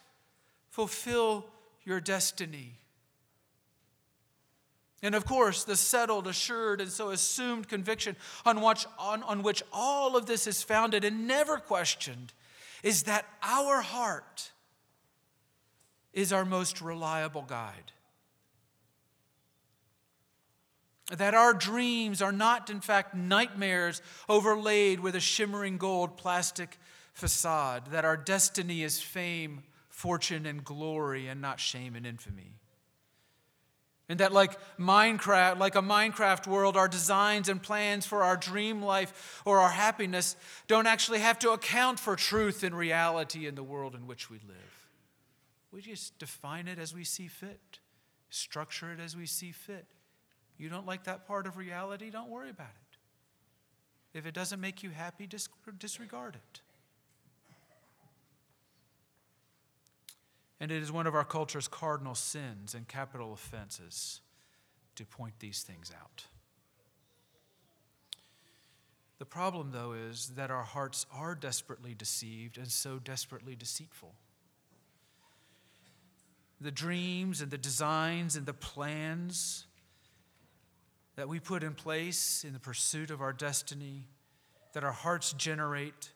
Fulfill 0.71 1.47
your 1.85 2.01
destiny. 2.01 2.79
And 5.03 5.15
of 5.15 5.25
course, 5.25 5.65
the 5.65 5.77
settled, 5.77 6.27
assured, 6.27 6.81
and 6.81 6.91
so 6.91 7.11
assumed 7.11 7.69
conviction 7.69 8.17
on 8.45 8.61
which, 8.61 8.87
on, 8.99 9.23
on 9.23 9.43
which 9.43 9.63
all 9.73 10.17
of 10.17 10.27
this 10.27 10.47
is 10.47 10.63
founded 10.63 11.05
and 11.05 11.27
never 11.27 11.57
questioned 11.57 12.33
is 12.83 13.05
that 13.05 13.25
our 13.43 13.81
heart 13.81 14.51
is 16.13 16.33
our 16.33 16.45
most 16.45 16.81
reliable 16.81 17.43
guide. 17.43 17.93
That 21.11 21.35
our 21.35 21.55
dreams 21.55 22.21
are 22.21 22.33
not, 22.33 22.69
in 22.69 22.81
fact, 22.81 23.15
nightmares 23.15 24.03
overlaid 24.29 25.01
with 25.01 25.15
a 25.15 25.21
shimmering 25.21 25.79
gold 25.79 26.17
plastic 26.17 26.79
facade. 27.15 27.87
That 27.93 28.05
our 28.05 28.17
destiny 28.17 28.83
is 28.83 29.01
fame 29.01 29.63
fortune 29.89 30.47
and 30.47 30.63
glory 30.63 31.27
and 31.27 31.41
not 31.41 31.59
shame 31.61 31.97
and 31.97 32.07
infamy. 32.07 32.53
And 34.09 34.21
that, 34.21 34.33
like 34.33 34.59
Minecraft, 34.79 35.59
like 35.59 35.75
a 35.75 35.83
Minecraft 35.83 36.47
world, 36.47 36.77
our 36.77 36.89
designs 36.89 37.49
and 37.49 37.63
plans 37.63 38.07
for 38.07 38.23
our 38.23 38.37
dream 38.37 38.81
life 38.81 39.43
or 39.45 39.59
our 39.59 39.69
happiness 39.69 40.35
don't 40.67 40.87
actually 40.87 41.19
have 41.19 41.39
to 41.41 41.51
account 41.51 42.01
for 42.01 42.17
truth 42.17 42.63
and 42.63 42.75
reality 42.75 43.47
in 43.47 43.55
the 43.55 43.63
world 43.63 43.95
in 43.95 44.07
which 44.07 44.31
we 44.31 44.39
live. 44.47 44.89
We 45.73 45.83
just 45.83 46.19
define 46.19 46.69
it 46.69 46.79
as 46.79 46.95
we 46.95 47.05
see 47.05 47.27
fit, 47.27 47.81
structure 48.31 48.93
it 48.93 49.01
as 49.01 49.15
we 49.15 49.27
see 49.27 49.53
fit. 49.53 49.87
You 50.59 50.69
don't 50.69 50.87
like 50.87 51.05
that 51.05 51.27
part 51.27 51.47
of 51.47 51.57
reality? 51.57 52.11
Don't 52.11 52.29
worry 52.29 52.51
about 52.51 52.67
it. 52.67 54.19
If 54.19 54.27
it 54.27 54.35
doesn't 54.35 54.61
make 54.61 54.83
you 54.83 54.91
happy, 54.91 55.29
disregard 55.79 56.35
it. 56.35 56.61
And 60.61 60.73
it 60.73 60.83
is 60.83 60.91
one 60.91 61.07
of 61.07 61.15
our 61.15 61.25
culture's 61.25 61.69
cardinal 61.69 62.17
sins 62.17 62.75
and 62.75 62.89
capital 62.89 63.33
offenses 63.33 64.21
to 64.97 65.05
point 65.05 65.35
these 65.39 65.63
things 65.63 65.93
out. 65.97 66.25
The 69.21 69.25
problem, 69.25 69.71
though, 69.71 69.93
is 69.93 70.33
that 70.37 70.51
our 70.51 70.65
hearts 70.65 71.07
are 71.13 71.37
desperately 71.37 71.95
deceived 71.95 72.59
and 72.59 72.67
so 72.69 72.99
desperately 72.99 73.55
deceitful. 73.55 74.15
The 76.61 76.73
dreams 76.73 77.41
and 77.41 77.53
the 77.53 77.59
designs 77.59 78.35
and 78.35 78.47
the 78.47 78.55
plans 78.55 79.68
that 81.19 81.29
we 81.29 81.41
put 81.41 81.65
in 81.65 81.75
place 81.75 82.45
in 82.47 82.53
the 82.53 82.61
pursuit 82.61 83.11
of 83.11 83.21
our 83.21 83.33
destiny, 83.33 84.07
that 84.73 84.85
our 84.85 84.93
hearts 84.93 85.33
generate, 85.33 86.13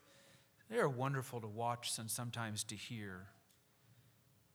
they 0.70 0.78
are 0.78 0.88
wonderful 0.88 1.40
to 1.40 1.48
watch 1.48 1.98
and 1.98 2.08
sometimes 2.08 2.62
to 2.62 2.76
hear 2.76 3.26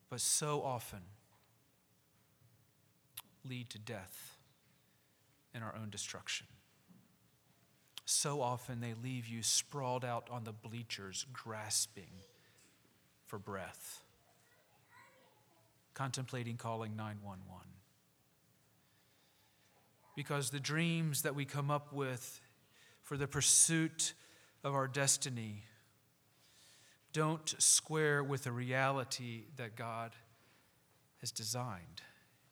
but 0.09 0.21
so 0.21 0.61
often 0.61 1.01
lead 3.43 3.69
to 3.69 3.77
death 3.77 4.37
and 5.53 5.65
our 5.65 5.75
own 5.75 5.89
destruction. 5.89 6.47
So 8.05 8.39
often 8.39 8.79
they 8.79 8.93
leave 9.03 9.27
you 9.27 9.43
sprawled 9.43 10.05
out 10.05 10.29
on 10.31 10.45
the 10.45 10.53
bleachers, 10.53 11.25
grasping 11.33 12.23
for 13.25 13.37
breath, 13.37 14.01
contemplating 15.93 16.55
calling 16.55 16.95
911. 16.95 17.76
Because 20.17 20.49
the 20.49 20.59
dreams 20.59 21.21
that 21.21 21.35
we 21.35 21.45
come 21.45 21.69
up 21.69 21.93
with 21.93 22.41
for 23.03 23.17
the 23.17 23.27
pursuit 23.27 24.15
of 24.63 24.73
our 24.73 24.87
destiny 24.87 25.61
don't 27.13 27.53
square 27.61 28.23
with 28.23 28.45
the 28.45 28.51
reality 28.51 29.43
that 29.57 29.75
God 29.75 30.13
has 31.21 31.31
designed 31.31 32.01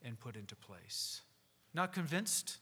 and 0.04 0.20
put 0.20 0.36
into 0.36 0.56
place. 0.56 1.22
Not 1.74 1.92
convinced? 1.92 2.58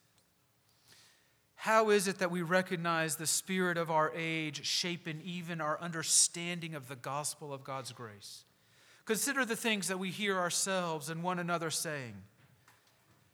How 1.55 1.89
is 1.89 2.07
it 2.07 2.19
that 2.19 2.31
we 2.31 2.41
recognize 2.41 3.17
the 3.17 3.27
spirit 3.27 3.77
of 3.77 3.91
our 3.91 4.09
age 4.15 4.65
shaping 4.65 5.19
even 5.25 5.59
our 5.59 5.77
understanding 5.81 6.75
of 6.75 6.87
the 6.87 6.95
gospel 6.95 7.53
of 7.53 7.65
God's 7.65 7.91
grace? 7.91 8.45
Consider 9.03 9.43
the 9.43 9.57
things 9.57 9.89
that 9.89 9.99
we 9.99 10.11
hear 10.11 10.39
ourselves 10.39 11.09
and 11.09 11.23
one 11.23 11.39
another 11.39 11.71
saying. 11.71 12.15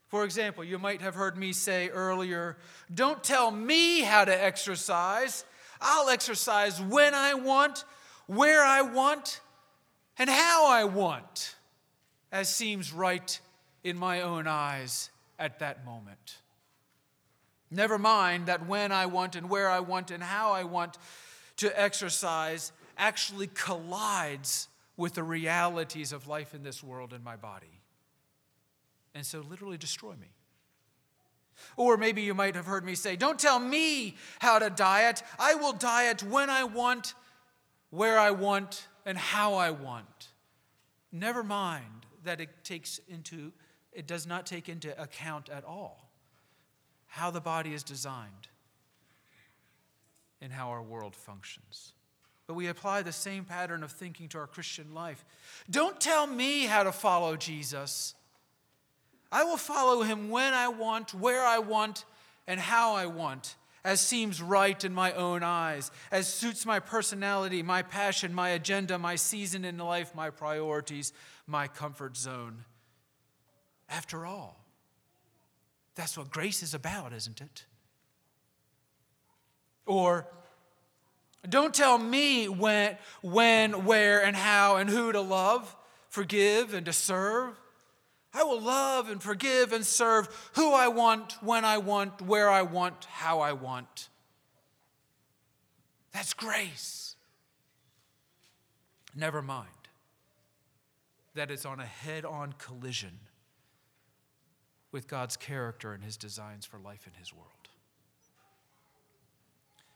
For 0.09 0.23
example, 0.23 0.63
you 0.63 0.79
might 0.79 1.01
have 1.01 1.15
heard 1.15 1.37
me 1.37 1.53
say 1.53 1.89
earlier, 1.89 2.57
Don't 2.93 3.23
tell 3.23 3.51
me 3.51 4.01
how 4.01 4.25
to 4.25 4.43
exercise. 4.43 5.45
I'll 5.79 6.09
exercise 6.09 6.81
when 6.81 7.13
I 7.13 7.35
want, 7.35 7.85
where 8.25 8.63
I 8.63 8.81
want, 8.81 9.39
and 10.17 10.29
how 10.29 10.67
I 10.67 10.83
want, 10.83 11.55
as 12.31 12.53
seems 12.53 12.91
right 12.91 13.39
in 13.83 13.97
my 13.97 14.21
own 14.21 14.47
eyes 14.47 15.09
at 15.37 15.59
that 15.59 15.85
moment. 15.85 16.39
Never 17.71 17.99
mind 17.99 18.47
that 18.47 18.65
when 18.65 18.91
I 18.91 19.05
want 19.05 19.35
and 19.35 19.49
where 19.49 19.69
I 19.69 19.79
want 19.79 20.11
and 20.11 20.23
how 20.23 20.51
I 20.51 20.63
want 20.63 20.97
to 21.57 21.79
exercise 21.79 22.71
actually 22.97 23.47
collides 23.47 24.67
with 24.97 25.13
the 25.13 25.23
realities 25.23 26.11
of 26.11 26.27
life 26.27 26.53
in 26.53 26.63
this 26.63 26.83
world 26.83 27.13
in 27.13 27.23
my 27.23 27.35
body. 27.35 27.78
And 29.19 29.25
so, 29.25 29.41
literally, 29.49 29.77
destroy 29.77 30.13
me. 30.13 30.29
Or 31.75 31.97
maybe 31.97 32.21
you 32.21 32.33
might 32.33 32.55
have 32.55 32.65
heard 32.65 32.85
me 32.85 32.95
say, 32.95 33.17
Don't 33.17 33.37
tell 33.37 33.59
me 33.59 34.15
how 34.39 34.59
to 34.59 34.69
diet. 34.69 35.23
I 35.37 35.55
will 35.55 35.73
diet 35.73 36.23
when 36.23 36.49
I 36.49 36.63
want, 36.63 37.15
where 37.89 38.17
I 38.17 38.31
want, 38.31 38.87
and 39.05 39.17
how 39.17 39.55
I 39.55 39.71
want. 39.71 40.29
Never 41.11 41.43
mind 41.43 42.05
that 42.23 42.39
it 42.39 42.63
takes 42.63 43.01
into 43.09 43.51
it 43.91 44.07
does 44.07 44.25
not 44.25 44.45
take 44.45 44.69
into 44.69 44.97
account 45.01 45.49
at 45.49 45.65
all 45.65 46.09
how 47.07 47.29
the 47.29 47.41
body 47.41 47.73
is 47.73 47.83
designed 47.83 48.47
and 50.39 50.53
how 50.53 50.69
our 50.69 50.81
world 50.81 51.13
functions. 51.13 51.91
But 52.47 52.53
we 52.53 52.67
apply 52.67 53.01
the 53.01 53.11
same 53.11 53.43
pattern 53.43 53.83
of 53.83 53.91
thinking 53.91 54.29
to 54.29 54.37
our 54.37 54.47
Christian 54.47 54.93
life. 54.93 55.25
Don't 55.69 55.99
tell 55.99 56.25
me 56.25 56.67
how 56.67 56.83
to 56.83 56.93
follow 56.93 57.35
Jesus. 57.35 58.15
I 59.31 59.43
will 59.43 59.57
follow 59.57 60.01
him 60.01 60.29
when 60.29 60.53
I 60.53 60.67
want, 60.69 61.13
where 61.13 61.43
I 61.43 61.59
want, 61.59 62.05
and 62.47 62.59
how 62.59 62.95
I 62.95 63.05
want, 63.05 63.55
as 63.83 64.01
seems 64.01 64.41
right 64.41 64.83
in 64.83 64.93
my 64.93 65.11
own 65.13 65.43
eyes, 65.43 65.91
as 66.11 66.27
suits 66.27 66.65
my 66.65 66.79
personality, 66.79 67.61
my 67.61 67.83
passion, 67.83 68.33
my 68.33 68.49
agenda, 68.49 68.97
my 68.97 69.15
season 69.15 69.65
in 69.65 69.77
life, 69.77 70.15
my 70.15 70.31
priorities, 70.31 71.13
my 71.45 71.67
comfort 71.67 72.17
zone. 72.17 72.65
After 73.87 74.25
all, 74.25 74.65
that's 75.93 76.17
what 76.17 76.31
grace 76.31 76.63
is 76.63 76.73
about, 76.73 77.13
isn't 77.13 77.41
it? 77.41 77.65
Or, 79.85 80.27
don't 81.47 81.73
tell 81.73 81.97
me 81.97 82.47
when, 82.47 82.97
when, 83.21 83.85
where, 83.85 84.23
and 84.23 84.35
how, 84.35 84.77
and 84.77 84.89
who 84.89 85.11
to 85.11 85.21
love, 85.21 85.75
forgive, 86.09 86.73
and 86.73 86.85
to 86.85 86.93
serve. 86.93 87.59
I 88.39 88.43
will 88.43 88.61
love 88.61 89.09
and 89.09 89.21
forgive 89.21 89.73
and 89.73 89.85
serve 89.85 90.29
who 90.53 90.73
I 90.73 90.87
want, 90.87 91.33
when 91.41 91.65
I 91.65 91.77
want, 91.77 92.21
where 92.21 92.49
I 92.49 92.61
want, 92.61 93.03
how 93.03 93.41
I 93.41 93.51
want. 93.51 94.07
That's 96.13 96.33
grace. 96.33 97.17
Never 99.13 99.41
mind 99.41 99.67
that 101.35 101.51
it's 101.51 101.65
on 101.65 101.81
a 101.81 101.85
head 101.85 102.23
on 102.23 102.53
collision 102.53 103.19
with 104.93 105.09
God's 105.09 105.35
character 105.35 105.91
and 105.91 106.01
his 106.01 106.15
designs 106.15 106.65
for 106.65 106.79
life 106.79 107.05
in 107.07 107.19
his 107.19 107.33
world. 107.33 107.49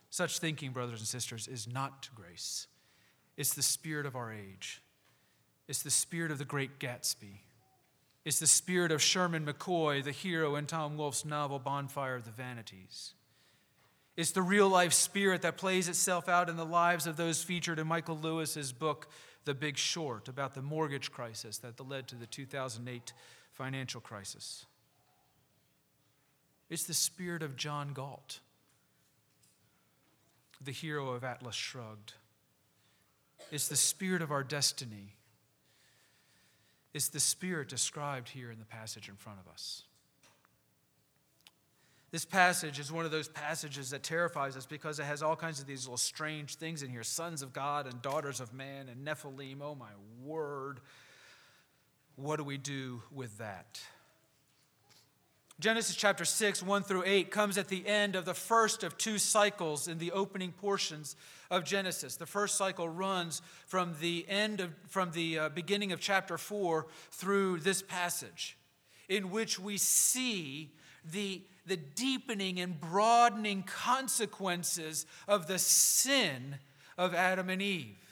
Such 0.09 0.39
thinking, 0.39 0.71
brothers 0.71 0.99
and 0.99 1.07
sisters, 1.07 1.47
is 1.47 1.65
not 1.65 2.09
grace. 2.13 2.67
It's 3.37 3.53
the 3.53 3.63
spirit 3.63 4.05
of 4.05 4.17
our 4.17 4.33
age. 4.33 4.81
It's 5.69 5.81
the 5.81 5.89
spirit 5.89 6.29
of 6.29 6.39
the 6.39 6.45
great 6.45 6.77
Gatsby. 6.77 7.39
It's 8.25 8.39
the 8.39 8.47
spirit 8.47 8.91
of 8.91 9.01
Sherman 9.01 9.45
McCoy, 9.45 10.03
the 10.03 10.11
hero 10.11 10.55
in 10.55 10.65
Tom 10.65 10.97
Wolfe's 10.97 11.25
novel 11.25 11.59
Bonfire 11.59 12.15
of 12.15 12.25
the 12.25 12.31
Vanities. 12.31 13.13
It's 14.15 14.31
the 14.31 14.41
real 14.41 14.69
life 14.69 14.93
spirit 14.93 15.41
that 15.41 15.57
plays 15.57 15.89
itself 15.89 16.29
out 16.29 16.49
in 16.49 16.55
the 16.55 16.65
lives 16.65 17.07
of 17.07 17.17
those 17.17 17.43
featured 17.43 17.79
in 17.79 17.87
Michael 17.87 18.17
Lewis's 18.17 18.71
book, 18.71 19.09
The 19.43 19.53
Big 19.53 19.77
Short, 19.77 20.27
about 20.29 20.53
the 20.53 20.61
mortgage 20.61 21.11
crisis 21.11 21.57
that 21.59 21.85
led 21.85 22.07
to 22.09 22.15
the 22.15 22.27
2008 22.27 23.11
financial 23.51 23.99
crisis. 23.99 24.65
It's 26.69 26.83
the 26.83 26.93
spirit 26.93 27.43
of 27.43 27.57
John 27.57 27.93
Galt, 27.93 28.39
the 30.61 30.71
hero 30.71 31.09
of 31.09 31.23
Atlas 31.23 31.55
Shrugged. 31.55 32.13
It's 33.51 33.67
the 33.67 33.75
spirit 33.75 34.21
of 34.21 34.31
our 34.31 34.43
destiny 34.43 35.15
is 36.93 37.09
the 37.09 37.19
spirit 37.19 37.69
described 37.69 38.29
here 38.29 38.51
in 38.51 38.59
the 38.59 38.65
passage 38.65 39.09
in 39.09 39.15
front 39.15 39.39
of 39.39 39.51
us. 39.51 39.83
This 42.11 42.25
passage 42.25 42.77
is 42.77 42.91
one 42.91 43.05
of 43.05 43.11
those 43.11 43.27
passages 43.27 43.89
that 43.89 44.03
terrifies 44.03 44.55
us 44.55 44.67
because 44.67 44.99
it 44.99 45.05
has 45.05 45.23
all 45.23 45.35
kinds 45.35 45.59
of 45.59 45.65
these 45.65 45.85
little 45.85 45.97
strange 45.97 46.55
things 46.55 46.83
in 46.83 46.91
here 46.91 47.01
sons 47.01 47.41
of 47.41 47.53
God 47.53 47.87
and 47.87 47.99
daughters 48.03 48.39
of 48.39 48.53
man 48.53 48.87
and 48.87 49.05
Nephilim. 49.05 49.61
Oh, 49.61 49.73
my 49.73 49.89
word. 50.23 50.79
What 52.15 52.35
do 52.35 52.43
we 52.43 52.59
do 52.59 53.01
with 53.11 53.39
that? 53.39 53.81
Genesis 55.59 55.95
chapter 55.95 56.25
6, 56.25 56.63
1 56.63 56.83
through 56.83 57.03
8, 57.05 57.29
comes 57.29 57.57
at 57.57 57.67
the 57.67 57.87
end 57.87 58.15
of 58.15 58.25
the 58.25 58.33
first 58.33 58.83
of 58.83 58.97
two 58.97 59.19
cycles 59.19 59.87
in 59.87 59.99
the 59.99 60.11
opening 60.11 60.51
portions 60.51 61.15
of 61.51 61.63
Genesis. 61.63 62.15
The 62.15 62.25
first 62.25 62.55
cycle 62.55 62.89
runs 62.89 63.41
from 63.67 63.95
the 64.01 64.25
end 64.27 64.59
of, 64.59 64.73
from 64.87 65.11
the 65.11 65.37
uh, 65.37 65.49
beginning 65.49 65.91
of 65.91 65.99
chapter 65.99 66.39
4 66.39 66.87
through 67.11 67.59
this 67.59 67.83
passage, 67.83 68.57
in 69.07 69.29
which 69.29 69.59
we 69.59 69.77
see 69.77 70.71
the, 71.05 71.43
the 71.67 71.77
deepening 71.77 72.59
and 72.59 72.81
broadening 72.81 73.61
consequences 73.61 75.05
of 75.27 75.45
the 75.45 75.59
sin 75.59 76.55
of 76.97 77.13
Adam 77.13 77.49
and 77.49 77.61
Eve. 77.61 78.02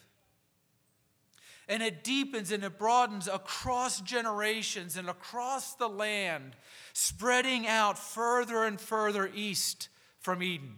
And 1.71 1.81
it 1.81 2.03
deepens 2.03 2.51
and 2.51 2.65
it 2.65 2.77
broadens 2.77 3.29
across 3.29 4.01
generations 4.01 4.97
and 4.97 5.09
across 5.09 5.73
the 5.73 5.87
land 5.87 6.57
spreading 6.91 7.65
out 7.65 7.97
further 7.97 8.65
and 8.65 8.79
further 8.79 9.31
east 9.33 9.87
from 10.19 10.43
Eden 10.43 10.75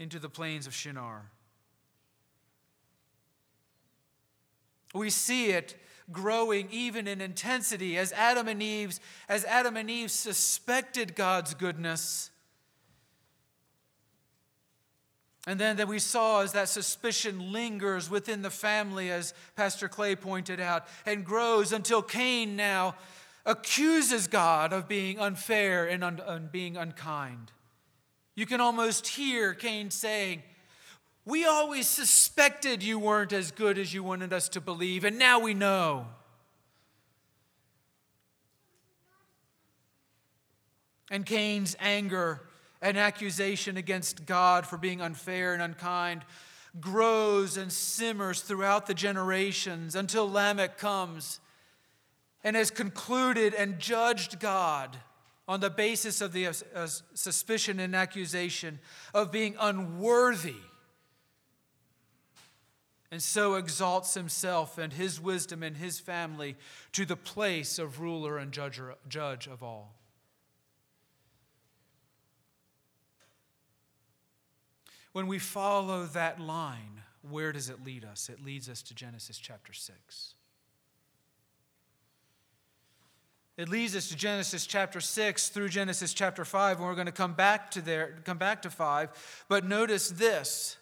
into 0.00 0.18
the 0.18 0.28
plains 0.28 0.66
of 0.66 0.74
Shinar. 0.74 1.30
We 4.92 5.10
see 5.10 5.50
it 5.50 5.76
growing 6.10 6.66
even 6.72 7.06
in 7.06 7.20
intensity 7.20 7.96
as 7.98 8.10
Adam 8.10 8.48
and 8.48 8.60
Eve's 8.60 8.98
as 9.28 9.44
Adam 9.44 9.76
and 9.76 9.88
Eve 9.88 10.10
suspected 10.10 11.14
God's 11.14 11.54
goodness. 11.54 12.32
And 15.46 15.58
then 15.58 15.76
that 15.78 15.88
we 15.88 15.98
saw 15.98 16.42
as 16.42 16.52
that 16.52 16.68
suspicion 16.68 17.52
lingers 17.52 18.10
within 18.10 18.42
the 18.42 18.50
family, 18.50 19.10
as 19.10 19.32
Pastor 19.56 19.88
Clay 19.88 20.14
pointed 20.14 20.60
out, 20.60 20.86
and 21.06 21.24
grows 21.24 21.72
until 21.72 22.02
Cain 22.02 22.56
now 22.56 22.94
accuses 23.46 24.26
God 24.26 24.72
of 24.72 24.86
being 24.86 25.18
unfair 25.18 25.86
and 25.86 26.04
un- 26.04 26.48
being 26.52 26.76
unkind. 26.76 27.52
You 28.34 28.44
can 28.44 28.60
almost 28.60 29.08
hear 29.08 29.54
Cain 29.54 29.90
saying, 29.90 30.42
We 31.24 31.46
always 31.46 31.88
suspected 31.88 32.82
you 32.82 32.98
weren't 32.98 33.32
as 33.32 33.50
good 33.50 33.78
as 33.78 33.94
you 33.94 34.02
wanted 34.02 34.34
us 34.34 34.50
to 34.50 34.60
believe, 34.60 35.04
and 35.04 35.18
now 35.18 35.40
we 35.40 35.54
know. 35.54 36.06
And 41.10 41.24
Cain's 41.26 41.76
anger 41.80 42.42
and 42.82 42.96
accusation 42.96 43.76
against 43.76 44.26
God 44.26 44.66
for 44.66 44.78
being 44.78 45.00
unfair 45.00 45.52
and 45.52 45.62
unkind 45.62 46.24
grows 46.78 47.56
and 47.56 47.72
simmers 47.72 48.42
throughout 48.42 48.86
the 48.86 48.94
generations 48.94 49.94
until 49.94 50.30
Lamech 50.30 50.78
comes 50.78 51.40
and 52.44 52.54
has 52.56 52.70
concluded 52.70 53.54
and 53.54 53.78
judged 53.78 54.38
God 54.38 54.96
on 55.48 55.60
the 55.60 55.70
basis 55.70 56.20
of 56.20 56.32
the 56.32 56.46
uh, 56.46 56.86
suspicion 57.14 57.80
and 57.80 57.96
accusation 57.96 58.78
of 59.12 59.32
being 59.32 59.56
unworthy, 59.58 60.54
and 63.10 63.20
so 63.20 63.56
exalts 63.56 64.14
himself 64.14 64.78
and 64.78 64.92
his 64.92 65.20
wisdom 65.20 65.64
and 65.64 65.76
his 65.76 65.98
family 65.98 66.56
to 66.92 67.04
the 67.04 67.16
place 67.16 67.80
of 67.80 68.00
ruler 68.00 68.38
and 68.38 68.52
judge 68.52 69.48
of 69.48 69.62
all. 69.64 69.99
When 75.12 75.26
we 75.26 75.38
follow 75.38 76.04
that 76.06 76.40
line, 76.40 77.02
where 77.28 77.52
does 77.52 77.68
it 77.68 77.84
lead 77.84 78.04
us? 78.04 78.28
It 78.28 78.44
leads 78.44 78.68
us 78.68 78.82
to 78.82 78.94
Genesis 78.94 79.38
chapter 79.38 79.72
6. 79.72 80.34
It 83.56 83.68
leads 83.68 83.94
us 83.94 84.08
to 84.08 84.16
Genesis 84.16 84.66
chapter 84.66 85.00
6 85.00 85.50
through 85.50 85.68
Genesis 85.68 86.14
chapter 86.14 86.46
5, 86.46 86.78
and 86.78 86.86
we're 86.86 86.94
going 86.94 87.06
to 87.06 87.12
come 87.12 87.34
back 87.34 87.70
to 87.72 87.82
there, 87.82 88.16
come 88.24 88.38
back 88.38 88.62
to 88.62 88.70
5. 88.70 89.44
But 89.48 89.66
notice 89.66 90.08
this. 90.08 90.78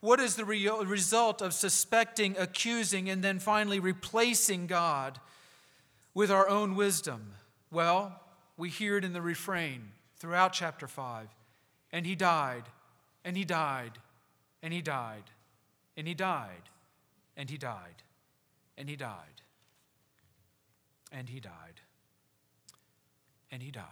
What 0.00 0.20
is 0.20 0.36
the 0.36 0.44
re- 0.44 0.68
result 0.68 1.42
of 1.42 1.52
suspecting, 1.52 2.36
accusing, 2.38 3.10
and 3.10 3.22
then 3.22 3.38
finally 3.38 3.80
replacing 3.80 4.66
God 4.66 5.18
with 6.14 6.30
our 6.30 6.48
own 6.48 6.76
wisdom? 6.76 7.32
Well, 7.72 8.20
we 8.56 8.68
hear 8.68 8.96
it 8.96 9.04
in 9.04 9.12
the 9.12 9.22
refrain 9.22 9.90
throughout 10.16 10.52
chapter 10.52 10.86
5. 10.86 11.28
And 11.92 12.06
he 12.06 12.14
died, 12.14 12.62
and 13.24 13.36
he 13.36 13.44
died, 13.44 13.98
and 14.62 14.72
he 14.72 14.80
died, 14.80 15.24
and 15.96 16.06
he 16.06 16.14
died, 16.14 16.70
and 17.36 17.50
he 17.50 17.56
died, 17.56 18.02
and 18.76 18.88
he 18.88 18.96
died, 18.96 19.42
and 21.12 21.28
he 21.28 21.40
died 21.40 21.80
and 23.50 23.62
he 23.62 23.70
died. 23.70 23.84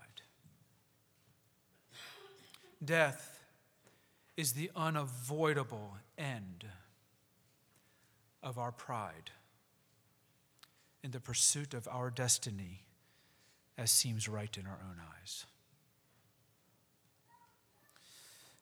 Death 2.84 3.44
is 4.36 4.52
the 4.52 4.70
unavoidable 4.76 5.96
end 6.16 6.64
of 8.42 8.56
our 8.56 8.70
pride 8.70 9.32
in 11.02 11.10
the 11.10 11.20
pursuit 11.20 11.74
of 11.74 11.88
our 11.88 12.10
destiny 12.10 12.84
as 13.76 13.90
seems 13.90 14.28
right 14.28 14.56
in 14.56 14.66
our 14.66 14.78
own 14.88 14.96
eyes. 15.20 15.44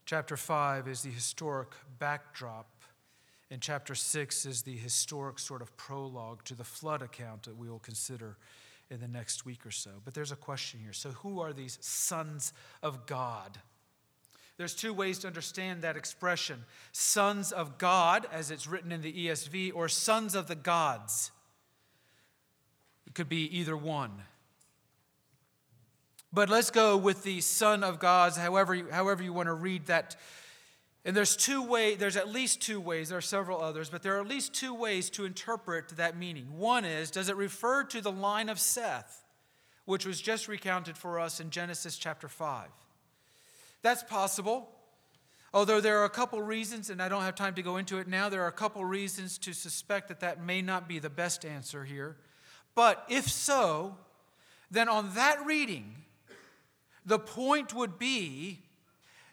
Chapter 0.07 0.37
5 0.37 0.87
is 0.87 1.03
the 1.03 1.11
historic 1.11 1.71
backdrop, 1.99 2.71
and 3.51 3.61
chapter 3.61 3.97
6 3.97 4.47
is 4.47 4.62
the 4.62 4.77
historic 4.77 5.40
sort 5.40 5.61
of 5.61 5.77
prologue 5.77 6.45
to 6.45 6.55
the 6.55 6.62
flood 6.62 7.03
account 7.03 7.42
that 7.42 7.57
we 7.57 7.69
will 7.69 7.81
consider 7.81 8.37
in 8.88 9.01
the 9.01 9.09
next 9.09 9.45
week 9.45 9.66
or 9.66 9.73
so. 9.73 9.90
But 10.05 10.14
there's 10.14 10.31
a 10.31 10.37
question 10.37 10.79
here. 10.79 10.92
So, 10.92 11.11
who 11.11 11.40
are 11.40 11.53
these 11.53 11.77
sons 11.81 12.53
of 12.85 13.07
God? 13.07 13.59
There's 14.59 14.77
two 14.77 14.95
ways 14.95 15.19
to 15.19 15.27
understand 15.27 15.83
that 15.83 15.97
expression 15.97 16.64
sons 16.92 17.51
of 17.51 17.77
God, 17.77 18.29
as 18.31 18.53
it's 18.53 18.69
written 18.69 18.92
in 18.92 19.01
the 19.01 19.27
ESV, 19.27 19.73
or 19.75 19.88
sons 19.88 20.37
of 20.37 20.47
the 20.47 20.55
gods. 20.55 21.33
It 23.09 23.14
could 23.14 23.29
be 23.29 23.59
either 23.59 23.77
one. 23.77 24.23
But 26.33 26.51
let's 26.51 26.71
go 26.71 26.97
with 26.97 27.23
the 27.23 27.41
son 27.41 27.83
of 27.83 27.99
gods, 27.99 28.37
however 28.37 28.75
however 28.91 29.23
you 29.23 29.33
want 29.33 29.47
to 29.47 29.55
read 29.55 29.87
that 29.87 30.17
and 31.07 31.17
there's 31.17 31.37
two 31.37 31.62
ways, 31.62 31.99
there's 31.99 32.17
at 32.17 32.29
least 32.29 32.61
two 32.61 32.81
ways, 32.81 33.11
there 33.11 33.19
are 33.19 33.23
several 33.23 33.62
others, 33.62 33.89
but 33.89 34.03
there 34.03 34.17
are 34.17 34.21
at 34.21 34.27
least 34.27 34.53
two 34.53 34.75
ways 34.75 35.09
to 35.11 35.25
interpret 35.25 35.91
that 35.91 36.17
meaning. 36.17 36.59
One 36.59 36.85
is, 36.85 37.12
does 37.12 37.29
it 37.29 37.37
refer 37.37 37.85
to 37.85 38.01
the 38.01 38.11
line 38.11 38.49
of 38.49 38.59
Seth, 38.59 39.23
which 39.85 40.05
was 40.05 40.21
just 40.21 40.49
recounted 40.49 40.99
for 40.99 41.21
us 41.21 41.39
in 41.39 41.51
Genesis 41.51 41.97
chapter 41.97 42.27
5? 42.27 42.71
That's 43.83 44.03
possible. 44.03 44.69
Although 45.55 45.81
there 45.81 46.01
are 46.01 46.07
a 46.07 46.11
couple 46.11 46.43
reasons, 46.43 46.91
and 46.91 47.01
I 47.01 47.09
don't 47.09 47.23
have 47.23 47.37
time 47.37 47.55
to 47.55 47.62
go 47.62 47.77
into 47.77 47.99
it 47.99 48.09
now, 48.09 48.29
there 48.29 48.43
are 48.43 48.49
a 48.49 48.53
couple 48.53 48.85
reasons 48.85 49.39
to 49.39 49.53
suspect 49.53 50.09
that 50.09 50.19
that 50.21 50.43
may 50.43 50.61
not 50.61 50.89
be 50.89 50.99
the 50.99 51.09
best 51.09 51.45
answer 51.45 51.85
here. 51.85 52.17
But 52.75 53.05
if 53.09 53.29
so, 53.29 53.97
then 54.73 54.89
on 54.89 55.15
that 55.15 55.47
reading, 55.47 55.95
the 57.07 57.19
point 57.19 57.73
would 57.73 57.99
be 57.99 58.61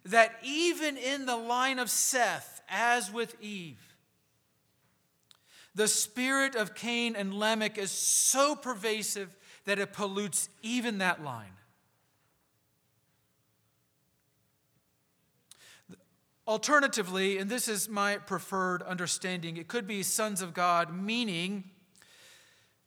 that 0.06 0.36
even 0.44 0.96
in 0.96 1.26
the 1.26 1.36
line 1.36 1.80
of 1.80 1.90
Seth, 1.90 2.62
as 2.70 3.12
with 3.12 3.36
Eve, 3.42 3.96
the 5.76 5.88
spirit 5.88 6.56
of 6.56 6.76
Cain 6.76 7.16
and 7.16 7.34
Lamech 7.34 7.80
is 7.80 7.92
so 7.92 8.56
pervasive 8.56 9.36
that 9.66 9.80
it 9.80 9.92
pollutes 9.92 10.50
even 10.62 11.00
that 11.00 11.24
line. 11.24 11.48
Alternatively, 16.46 17.38
and 17.38 17.50
this 17.50 17.68
is 17.68 17.88
my 17.88 18.18
preferred 18.18 18.84
understanding, 18.84 19.58
it 19.58 19.68
could 19.68 19.88
be 19.88 20.04
sons 20.04 20.42
of 20.42 20.54
God, 20.54 20.94
meaning 20.94 21.72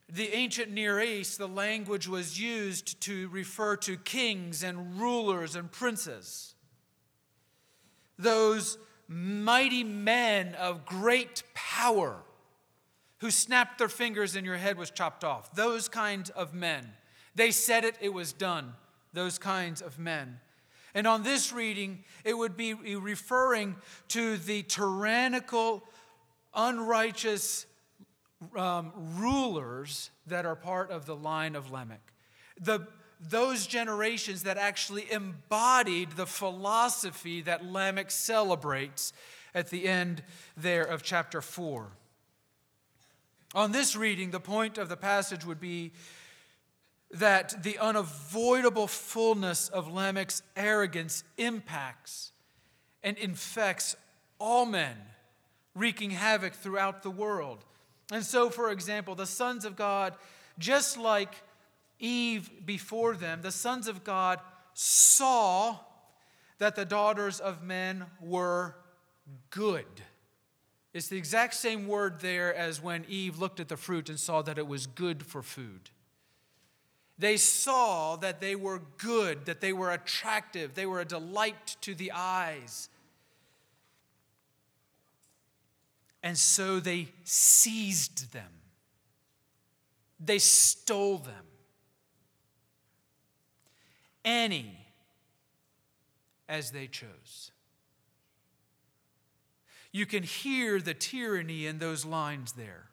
the 0.09 0.35
ancient 0.35 0.71
Near 0.71 1.01
East, 1.01 1.38
the 1.38 1.49
language 1.49 2.07
was 2.07 2.40
used 2.40 3.01
to 3.03 3.29
refer 3.29 3.77
to 3.79 3.97
kings 3.97 4.62
and 4.62 5.01
rulers 5.01 5.57
and 5.57 5.71
princes 5.71 6.57
those 8.19 8.79
mighty 9.09 9.85
men 9.85 10.55
of 10.55 10.85
great 10.85 11.42
power 11.55 12.16
who 13.19 13.31
snapped 13.31 13.79
their 13.79 13.88
fingers 13.88 14.37
and 14.37 14.45
your 14.45 14.57
head 14.57 14.79
was 14.79 14.90
chopped 14.90 15.25
off. 15.25 15.55
Those 15.55 15.88
kinds 15.88 16.31
of 16.31 16.55
men. 16.55 16.92
They 17.35 17.51
said 17.51 17.85
it, 17.85 17.97
it 18.01 18.12
was 18.12 18.33
done. 18.33 18.75
Those 19.12 19.38
kinds 19.38 19.81
of 19.81 19.99
men. 19.99 20.40
And 20.95 21.07
on 21.07 21.23
this 21.23 21.53
reading, 21.53 22.05
it 22.25 22.37
would 22.37 22.57
be 22.57 22.75
referring 22.75 23.77
to 24.09 24.38
the 24.38 24.62
tyrannical, 24.62 25.83
unrighteous 26.55 27.66
um, 28.57 28.92
rulers 29.18 30.11
that 30.27 30.46
are 30.46 30.57
part 30.57 30.90
of 30.90 31.07
the 31.07 31.16
line 31.16 31.55
of 31.55 31.70
Lamech. 31.70 32.12
The, 32.61 32.87
those 33.20 33.66
generations 33.66 34.42
that 34.42 34.59
actually 34.59 35.11
embodied 35.11 36.12
the 36.12 36.27
philosophy 36.27 37.42
that 37.42 37.64
Lamech 37.64 38.11
celebrates 38.11 39.12
at 39.55 39.70
the 39.70 39.88
end 39.88 40.22
there 40.57 40.85
of 40.85 41.03
chapter 41.03 41.40
4. 41.40 41.88
On 43.55 43.72
this 43.72 43.96
reading, 43.96 44.31
the 44.31 44.40
point 44.40 44.77
of 44.77 44.88
the 44.88 44.96
passage 44.96 45.46
would 45.46 45.61
be 45.61 45.92
that 47.11 47.62
the 47.62 47.79
unavoidable 47.79 48.87
fullness 48.87 49.68
of 49.68 49.90
Lamech's 49.90 50.42
arrogance 50.57 51.25
impacts 51.38 52.33
and 53.03 53.16
infects 53.16 53.96
all 54.38 54.66
men, 54.66 54.96
wreaking 55.75 56.11
havoc 56.11 56.53
throughout 56.53 57.03
the 57.03 57.11
world. 57.11 57.64
And 58.12 58.25
so, 58.25 58.51
for 58.51 58.71
example, 58.71 59.14
the 59.14 59.27
sons 59.27 59.64
of 59.64 59.77
God, 59.77 60.14
just 60.59 60.97
like 60.97 61.35
Eve 61.99 62.51
before 62.64 63.14
them, 63.14 63.42
the 63.42 63.51
sons 63.51 63.88
of 63.88 64.05
God 64.05 64.40
saw 64.75 65.79
that 66.59 66.77
the 66.77 66.85
daughters 66.85 67.40
of 67.40 67.62
men 67.62 68.07
were 68.21 68.77
good. 69.51 69.87
It's 70.95 71.09
the 71.09 71.19
exact 71.19 71.55
same 71.55 71.88
word 71.88 72.21
there 72.21 72.55
as 72.55 72.83
when 72.83 73.05
Eve 73.09 73.38
looked 73.38 73.61
at 73.61 73.69
the 73.69 73.77
fruit 73.77 74.09
and 74.09 74.19
saw 74.19 74.40
that 74.42 74.57
it 74.57 74.66
was 74.66 74.87
good 74.87 75.27
for 75.27 75.42
food. 75.42 75.90
They 77.19 77.37
saw 77.37 78.16
that 78.16 78.40
they 78.40 78.57
were 78.57 78.83
good, 78.99 79.47
that 79.47 79.61
they 79.61 79.73
were 79.73 79.90
attractive, 79.90 80.75
they 80.75 80.87
were 80.87 81.01
a 81.01 81.05
delight 81.05 81.77
to 81.83 81.95
the 81.95 82.12
eyes. 82.12 82.88
And 86.22 86.37
so 86.37 86.81
they 86.81 87.09
seized 87.24 88.33
them, 88.33 88.50
they 90.18 90.38
stole 90.38 91.18
them 91.18 91.44
any 94.24 94.76
as 96.48 96.72
they 96.72 96.87
chose. 96.88 97.52
You 99.92 100.05
can 100.05 100.24
hear 100.24 100.81
the 100.81 100.92
tyranny 100.92 101.66
in 101.66 101.79
those 101.79 102.05
lines 102.05 102.52
there. 102.52 102.90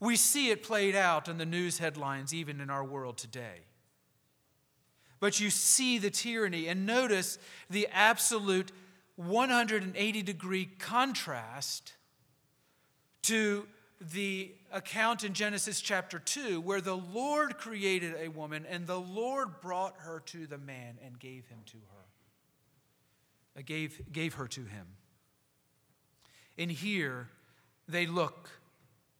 We 0.00 0.16
see 0.16 0.50
it 0.50 0.64
played 0.64 0.96
out 0.96 1.28
in 1.28 1.38
the 1.38 1.46
news 1.46 1.78
headlines, 1.78 2.34
even 2.34 2.60
in 2.60 2.70
our 2.70 2.82
world 2.82 3.18
today. 3.18 3.60
But 5.20 5.38
you 5.38 5.50
see 5.50 5.98
the 5.98 6.10
tyranny 6.10 6.66
and 6.66 6.84
notice 6.84 7.38
the 7.70 7.86
absolute 7.92 8.72
180 9.14 10.22
degree 10.22 10.64
contrast 10.64 11.92
to 13.22 13.66
the 14.00 14.52
account 14.72 15.22
in 15.22 15.32
Genesis 15.32 15.80
chapter 15.80 16.18
2 16.18 16.60
where 16.60 16.80
the 16.80 16.96
Lord 16.96 17.56
created 17.58 18.14
a 18.18 18.28
woman 18.28 18.66
and 18.68 18.86
the 18.86 19.00
Lord 19.00 19.60
brought 19.60 19.94
her 19.98 20.20
to 20.26 20.46
the 20.46 20.58
man 20.58 20.98
and 21.04 21.18
gave 21.18 21.46
him 21.46 21.58
to 21.66 21.76
her. 21.76 23.58
Uh, 23.58 23.62
gave, 23.64 24.00
gave 24.10 24.34
her 24.34 24.48
to 24.48 24.64
him. 24.64 24.86
And 26.58 26.70
here 26.70 27.28
they 27.88 28.06
look, 28.06 28.50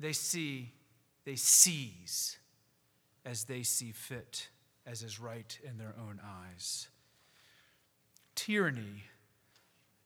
they 0.00 0.12
see, 0.12 0.72
they 1.24 1.36
seize 1.36 2.38
as 3.24 3.44
they 3.44 3.62
see 3.62 3.92
fit, 3.92 4.48
as 4.86 5.02
is 5.02 5.20
right 5.20 5.58
in 5.64 5.78
their 5.78 5.94
own 5.98 6.20
eyes. 6.24 6.88
Tyranny 8.34 9.04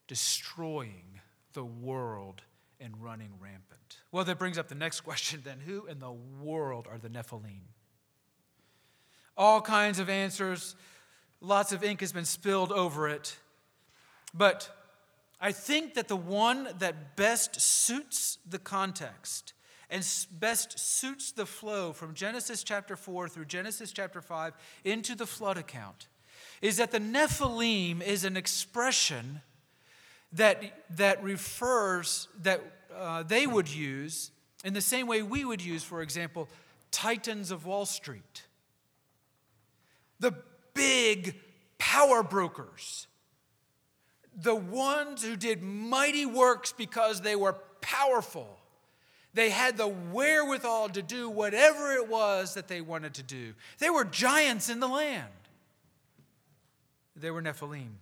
destroying 0.07 1.21
the 1.55 1.65
world 1.65 2.43
and 2.81 2.95
running 3.03 3.31
rampant. 3.41 3.99
Well, 4.13 4.25
that 4.25 4.39
brings 4.39 4.59
up 4.59 4.69
the 4.69 4.75
next 4.75 5.01
question 5.03 5.43
then 5.45 5.61
who 5.61 5.87
in 5.87 5.99
the 5.99 6.13
world 6.13 6.87
are 6.91 6.99
the 6.99 7.09
Nephilim? 7.09 7.63
All 9.37 9.61
kinds 9.61 9.99
of 9.99 10.09
answers, 10.09 10.77
lots 11.41 11.73
of 11.73 11.85
ink 11.85 12.01
has 12.01 12.13
been 12.13 12.25
spilled 12.25 12.73
over 12.73 13.09
it. 13.09 13.37
But 14.33 14.71
I 15.41 15.53
think 15.53 15.95
that 15.95 16.09
the 16.09 16.17
one 16.17 16.69
that 16.79 17.17
best 17.17 17.61
suits 17.61 18.39
the 18.49 18.59
context 18.59 19.53
and 19.91 20.05
best 20.33 20.79
suits 20.79 21.33
the 21.33 21.47
flow 21.47 21.93
from 21.93 22.15
Genesis 22.15 22.65
chapter 22.65 22.97
4 22.97 23.29
through 23.29 23.45
Genesis 23.45 23.93
chapter 23.93 24.21
5 24.21 24.55
into 24.85 25.15
the 25.15 25.27
flood 25.27 25.59
account 25.59 26.09
is 26.63 26.79
that 26.79 26.91
the 26.91 26.99
Nephilim 26.99 28.03
is 28.03 28.25
an 28.25 28.37
expression 28.37 29.43
that, 30.33 30.63
that 30.97 31.23
refers, 31.23 32.29
that 32.43 32.61
uh, 32.95 33.23
they 33.23 33.47
would 33.47 33.73
use 33.73 34.31
in 34.65 34.75
the 34.75 34.81
same 34.81 35.07
way 35.07 35.23
we 35.23 35.45
would 35.45 35.63
use, 35.63 35.83
for 35.83 36.03
example, 36.03 36.49
titans 36.91 37.51
of 37.51 37.67
Wall 37.67 37.87
Street. 37.87 38.45
The 40.19 40.33
big 40.75 41.37
power 41.79 42.23
brokers, 42.23 43.07
the 44.35 44.55
ones 44.55 45.23
who 45.23 45.37
did 45.37 45.63
mighty 45.63 46.27
works 46.27 46.73
because 46.73 47.21
they 47.21 47.37
were 47.37 47.55
powerful. 47.81 48.59
They 49.35 49.51
had 49.51 49.77
the 49.77 49.89
wherewithal 49.89 50.91
to 50.91 51.03
do 51.03 51.29
whatever 51.29 51.93
it 51.93 52.09
was 52.09 52.55
that 52.55 52.69
they 52.69 52.81
wanted 52.81 53.15
to 53.15 53.23
do. 53.23 53.55
They 53.79 53.91
were 53.91 54.05
giants 54.05 54.69
in 54.71 54.81
the 54.81 54.89
land. 54.89 55.29
They 57.15 57.31
were 57.31 57.43
Nephilim. 57.43 57.93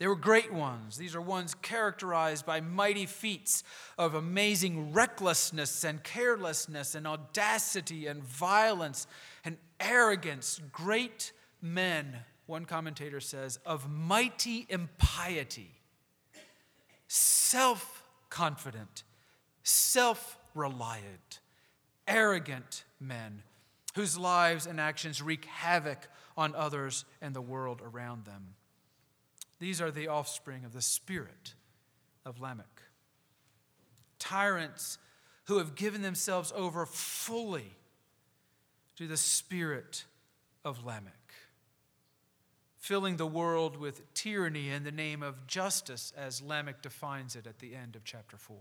They 0.00 0.08
were 0.08 0.16
great 0.16 0.50
ones. 0.50 0.96
These 0.96 1.14
are 1.14 1.20
ones 1.20 1.54
characterized 1.60 2.46
by 2.46 2.62
mighty 2.62 3.04
feats 3.04 3.62
of 3.98 4.14
amazing 4.14 4.94
recklessness 4.94 5.84
and 5.84 6.02
carelessness 6.02 6.94
and 6.94 7.06
audacity 7.06 8.06
and 8.06 8.24
violence 8.24 9.06
and 9.44 9.58
arrogance. 9.78 10.58
Great 10.72 11.32
men, 11.60 12.16
one 12.46 12.64
commentator 12.64 13.20
says, 13.20 13.58
of 13.66 13.90
mighty 13.90 14.64
impiety, 14.70 15.70
self 17.06 18.02
confident, 18.30 19.04
self 19.64 20.38
reliant, 20.54 21.40
arrogant 22.08 22.84
men 22.98 23.42
whose 23.94 24.16
lives 24.16 24.66
and 24.66 24.80
actions 24.80 25.20
wreak 25.20 25.44
havoc 25.44 26.08
on 26.38 26.54
others 26.54 27.04
and 27.20 27.36
the 27.36 27.42
world 27.42 27.82
around 27.84 28.24
them. 28.24 28.54
These 29.60 29.80
are 29.80 29.90
the 29.90 30.08
offspring 30.08 30.64
of 30.64 30.72
the 30.72 30.82
spirit 30.82 31.54
of 32.24 32.40
Lamech. 32.40 32.82
Tyrants 34.18 34.98
who 35.44 35.58
have 35.58 35.74
given 35.74 36.02
themselves 36.02 36.52
over 36.56 36.86
fully 36.86 37.76
to 38.96 39.06
the 39.06 39.16
spirit 39.16 40.04
of 40.64 40.84
Lamech, 40.84 41.34
filling 42.76 43.16
the 43.16 43.26
world 43.26 43.76
with 43.76 44.12
tyranny 44.14 44.70
in 44.70 44.84
the 44.84 44.92
name 44.92 45.22
of 45.22 45.46
justice, 45.46 46.12
as 46.16 46.42
Lamech 46.42 46.82
defines 46.82 47.36
it 47.36 47.46
at 47.46 47.58
the 47.58 47.74
end 47.74 47.96
of 47.96 48.04
chapter 48.04 48.36
4. 48.36 48.56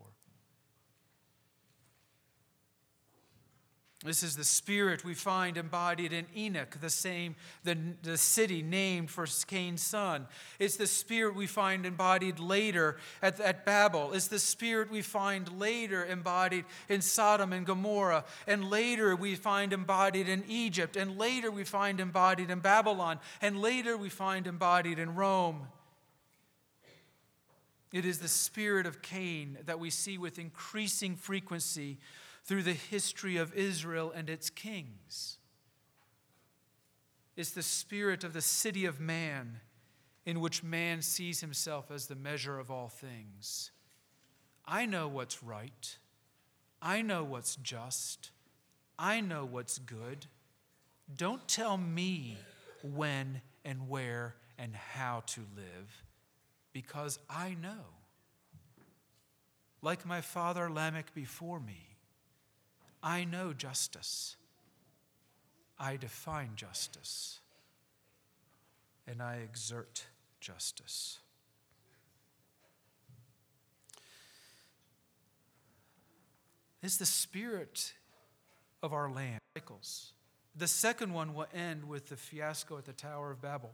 This 4.06 4.24
is 4.24 4.38
the 4.38 4.46
spirit 4.46 5.04
we 5.04 5.14
find 5.14 5.58
embodied 5.58 6.14
in 6.14 6.26
Enoch, 6.34 6.78
the 6.80 6.90
same, 6.90 7.36
the, 7.66 7.78
the 8.02 8.18
city 8.18 8.62
named 8.62 9.10
for 9.10 9.26
Cain's 9.46 9.84
son. 9.84 10.26
It's 10.58 10.78
the 10.78 10.88
spirit 10.88 11.36
we 11.36 11.48
find 11.48 11.86
embodied 11.86 12.40
later 12.40 12.96
at, 13.22 13.42
at 13.42 13.66
Babel. 13.66 14.14
It's 14.14 14.30
the 14.30 14.40
spirit 14.40 14.90
we 14.90 15.02
find 15.02 15.60
later 15.60 16.06
embodied 16.06 16.64
in 16.88 17.02
Sodom 17.02 17.52
and 17.52 17.66
Gomorrah. 17.66 18.24
And 18.48 18.70
later 18.70 19.18
we 19.18 19.36
find 19.36 19.74
embodied 19.74 20.30
in 20.30 20.46
Egypt. 20.48 20.96
And 20.96 21.18
later 21.18 21.52
we 21.52 21.66
find 21.66 22.00
embodied 22.00 22.50
in 22.50 22.60
Babylon. 22.60 23.20
And 23.42 23.60
later 23.60 23.98
we 23.98 24.08
find 24.08 24.48
embodied 24.48 24.98
in 24.98 25.16
Rome. 25.16 25.68
It 27.92 28.06
is 28.06 28.20
the 28.20 28.30
spirit 28.30 28.86
of 28.86 29.02
Cain 29.02 29.58
that 29.66 29.80
we 29.80 29.90
see 29.90 30.18
with 30.18 30.40
increasing 30.40 31.18
frequency 31.18 31.98
through 32.44 32.64
the 32.64 32.74
history 32.74 33.38
of 33.38 33.54
Israel 33.54 34.12
and 34.16 34.30
its 34.30 34.50
kings. 34.50 35.38
It's 37.36 37.52
the 37.52 37.64
spirit 37.64 38.24
of 38.24 38.34
the 38.34 38.42
city 38.42 38.86
of 38.86 39.00
man 39.00 39.62
in 40.26 40.40
which 40.40 40.64
man 40.64 41.02
sees 41.02 41.42
himself 41.42 41.90
as 41.90 42.08
the 42.08 42.16
measure 42.16 42.60
of 42.60 42.70
all 42.70 42.90
things. 42.90 43.72
I 44.66 44.86
know 44.86 45.08
what's 45.08 45.42
right. 45.42 45.98
I 46.82 47.02
know 47.02 47.24
what's 47.24 47.56
just. 47.56 48.32
I 48.98 49.22
know 49.22 49.46
what's 49.46 49.80
good. 49.80 50.28
Don't 51.16 51.48
tell 51.48 51.78
me 51.78 52.38
when 52.84 53.42
and 53.66 53.90
where 53.90 54.36
and 54.58 54.76
how 54.76 55.24
to 55.28 55.42
live, 55.56 56.04
because 56.74 57.18
I 57.30 57.56
know. 57.62 57.86
Like 59.82 60.06
my 60.06 60.22
father 60.22 60.70
Lamech 60.70 61.14
before 61.16 61.60
me, 61.60 61.89
I 63.02 63.24
know 63.24 63.54
justice. 63.54 64.36
I 65.80 65.96
define 65.96 66.52
justice. 66.56 67.40
And 69.08 69.22
I 69.22 69.38
exert 69.38 70.06
justice. 70.40 71.20
Is 76.82 76.98
the 76.98 77.06
spirit 77.06 77.94
of 78.82 78.94
our 78.94 79.12
land. 79.12 79.40
The 80.56 80.68
second 80.68 81.14
one 81.14 81.34
will 81.34 81.48
end 81.54 81.88
with 81.88 82.10
the 82.10 82.16
fiasco 82.16 82.78
at 82.78 82.86
the 82.86 82.94
Tower 82.94 83.32
of 83.32 83.42
Babel. 83.42 83.72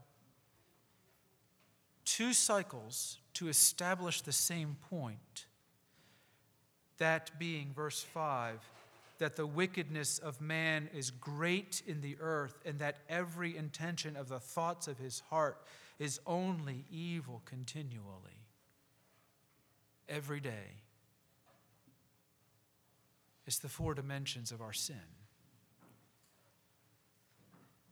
Two 2.03 2.33
cycles 2.33 3.19
to 3.33 3.47
establish 3.47 4.21
the 4.21 4.31
same 4.31 4.77
point. 4.89 5.45
That 6.97 7.37
being, 7.39 7.71
verse 7.75 8.01
5, 8.01 8.59
that 9.17 9.35
the 9.35 9.47
wickedness 9.47 10.17
of 10.17 10.41
man 10.41 10.89
is 10.93 11.11
great 11.11 11.81
in 11.87 12.01
the 12.01 12.17
earth, 12.19 12.59
and 12.65 12.79
that 12.79 12.97
every 13.07 13.55
intention 13.55 14.15
of 14.15 14.27
the 14.27 14.39
thoughts 14.39 14.87
of 14.87 14.97
his 14.97 15.21
heart 15.29 15.61
is 15.99 16.19
only 16.25 16.85
evil 16.91 17.41
continually, 17.45 18.43
every 20.09 20.39
day. 20.39 20.81
It's 23.47 23.59
the 23.59 23.69
four 23.69 23.93
dimensions 23.93 24.51
of 24.51 24.61
our 24.61 24.73
sin. 24.73 24.97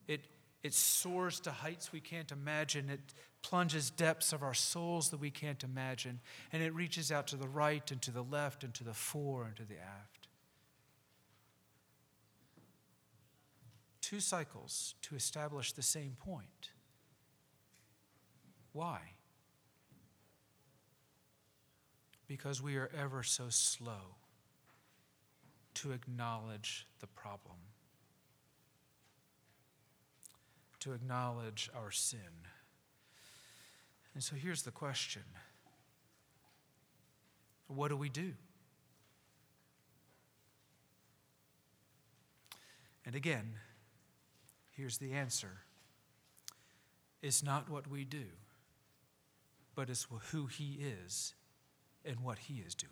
It, 0.07 0.21
it 0.63 0.73
soars 0.73 1.39
to 1.41 1.51
heights 1.51 1.91
we 1.93 1.99
can't 1.99 2.31
imagine. 2.31 2.89
It 2.89 2.99
plunges 3.41 3.89
depths 3.89 4.33
of 4.33 4.41
our 4.43 4.53
souls 4.53 5.09
that 5.09 5.19
we 5.19 5.29
can't 5.29 5.63
imagine. 5.63 6.19
And 6.51 6.63
it 6.63 6.73
reaches 6.73 7.11
out 7.11 7.27
to 7.27 7.35
the 7.35 7.47
right 7.47 7.89
and 7.91 8.01
to 8.01 8.11
the 8.11 8.23
left 8.23 8.63
and 8.63 8.73
to 8.73 8.83
the 8.83 8.93
fore 8.93 9.45
and 9.45 9.55
to 9.57 9.63
the 9.63 9.77
aft. 9.77 10.12
Two 14.13 14.19
cycles 14.19 14.93
to 15.01 15.15
establish 15.15 15.71
the 15.71 15.81
same 15.81 16.15
point. 16.19 16.69
Why? 18.71 18.99
Because 22.27 22.61
we 22.61 22.75
are 22.75 22.91
ever 22.95 23.23
so 23.23 23.45
slow 23.49 24.17
to 25.73 25.93
acknowledge 25.93 26.85
the 26.99 27.07
problem, 27.07 27.57
to 30.81 30.93
acknowledge 30.93 31.71
our 31.75 31.89
sin. 31.89 32.19
And 34.13 34.23
so 34.23 34.35
here's 34.35 34.61
the 34.61 34.69
question 34.69 35.23
What 37.65 37.87
do 37.87 37.97
we 37.97 38.09
do? 38.09 38.33
And 43.07 43.15
again, 43.15 43.55
Here's 44.73 44.97
the 44.97 45.13
answer 45.13 45.61
it's 47.21 47.43
not 47.43 47.69
what 47.69 47.87
we 47.87 48.03
do, 48.03 48.25
but 49.75 49.89
it's 49.89 50.07
who 50.31 50.47
He 50.47 50.79
is 51.05 51.33
and 52.03 52.19
what 52.19 52.37
He 52.37 52.55
is 52.55 52.75
doing. 52.75 52.91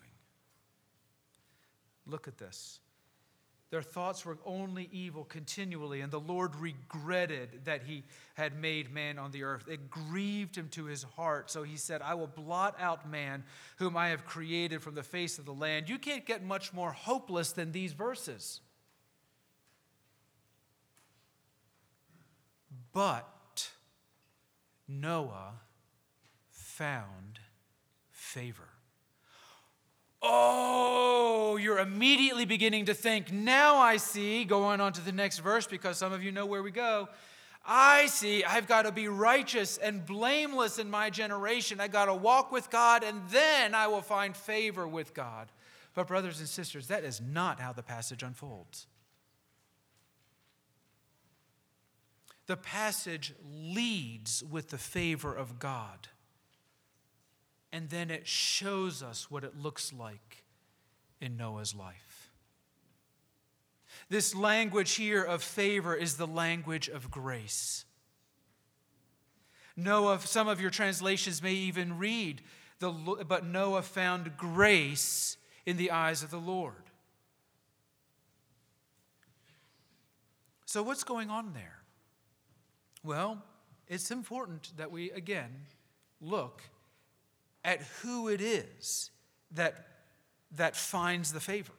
Look 2.06 2.28
at 2.28 2.38
this. 2.38 2.80
Their 3.72 3.82
thoughts 3.82 4.26
were 4.26 4.38
only 4.46 4.90
evil 4.92 5.24
continually, 5.24 6.02
and 6.02 6.12
the 6.12 6.20
Lord 6.20 6.58
regretted 6.58 7.64
that 7.64 7.84
he 7.84 8.04
had 8.34 8.60
made 8.60 8.94
man 8.94 9.18
on 9.18 9.32
the 9.32 9.44
earth. 9.44 9.64
It 9.70 9.90
grieved 9.90 10.58
him 10.58 10.68
to 10.72 10.86
his 10.86 11.04
heart. 11.04 11.50
So 11.50 11.64
he 11.64 11.78
said, 11.78 12.02
I 12.02 12.16
will 12.16 12.28
blot 12.28 12.76
out 12.78 13.10
man, 13.10 13.46
whom 13.78 13.96
I 13.96 14.10
have 14.10 14.26
created 14.26 14.82
from 14.82 14.96
the 14.96 15.04
face 15.04 15.40
of 15.40 15.46
the 15.46 15.54
land. 15.54 15.88
You 15.88 16.00
can't 16.00 16.26
get 16.26 16.44
much 16.44 16.74
more 16.74 16.92
hopeless 16.92 17.54
than 17.54 17.72
these 17.72 17.94
verses. 17.94 18.60
But 22.94 23.70
Noah 24.88 25.54
found 26.50 27.40
favor. 28.10 28.68
Oh, 30.22 31.58
you're 31.58 31.80
immediately 31.80 32.46
beginning 32.46 32.86
to 32.86 32.94
think, 32.94 33.32
now 33.32 33.78
I 33.78 33.98
see, 33.98 34.44
going 34.44 34.80
on 34.80 34.94
to 34.94 35.02
the 35.02 35.12
next 35.12 35.40
verse 35.40 35.66
because 35.66 35.98
some 35.98 36.14
of 36.14 36.24
you 36.24 36.32
know 36.32 36.46
where 36.46 36.62
we 36.62 36.72
go. 36.72 37.10
I 37.66 38.08
see, 38.08 38.44
I've 38.44 38.68
got 38.68 38.84
to 38.84 38.92
be 38.92 39.08
righteous 39.08 39.78
and 39.78 40.06
blameless 40.06 40.80
in 40.80 40.90
my 40.90 41.10
generation. 41.10 41.80
I 41.80 41.88
got 41.88 42.06
to 42.06 42.14
walk 42.14 42.52
with 42.52 42.70
God 42.70 43.04
and 43.04 43.22
then 43.30 43.74
I 43.74 43.88
will 43.88 44.02
find 44.02 44.36
favor 44.36 44.88
with 44.88 45.14
God. 45.14 45.52
But, 45.94 46.08
brothers 46.08 46.40
and 46.40 46.48
sisters, 46.48 46.88
that 46.88 47.04
is 47.04 47.20
not 47.20 47.60
how 47.60 47.74
the 47.74 47.84
passage 47.84 48.24
unfolds. 48.24 48.88
The 52.52 52.58
passage 52.58 53.34
leads 53.50 54.44
with 54.44 54.72
the 54.72 54.78
favor 54.78 55.34
of 55.34 55.58
God, 55.58 56.10
and 57.72 57.90
then 57.90 58.12
it 58.12 58.28
shows 58.28 59.02
us 59.02 59.32
what 59.32 59.46
it 59.46 59.58
looks 59.58 59.94
like 59.94 60.44
in 61.22 61.38
Noah's 61.38 61.74
life. 61.74 62.34
This 64.10 64.36
language 64.36 64.96
here 64.96 65.24
of 65.24 65.42
favor 65.42 65.96
is 65.96 66.18
the 66.18 66.28
language 66.28 66.90
of 66.90 67.10
grace. 67.10 67.86
Noah, 69.78 70.20
some 70.20 70.50
of 70.50 70.60
your 70.60 70.72
translations 70.72 71.42
may 71.42 71.54
even 71.54 71.98
read, 71.98 72.42
the, 72.80 72.92
but 73.26 73.46
Noah 73.46 73.82
found 73.82 74.36
grace 74.36 75.38
in 75.66 75.78
the 75.78 75.92
eyes 75.92 76.22
of 76.22 76.32
the 76.32 76.38
Lord. 76.38 76.84
So, 80.66 80.84
what's 80.84 81.06
going 81.06 81.30
on 81.30 81.54
there? 81.54 81.81
Well, 83.04 83.42
it's 83.88 84.12
important 84.12 84.72
that 84.78 84.92
we 84.92 85.12
again 85.12 85.52
look 86.20 86.62
at 87.64 87.82
who 88.02 88.28
it 88.28 88.42
is 88.42 89.12
that, 89.52 89.88
that 90.56 90.76
finds 90.76 91.34
the 91.34 91.40
favor. 91.40 91.74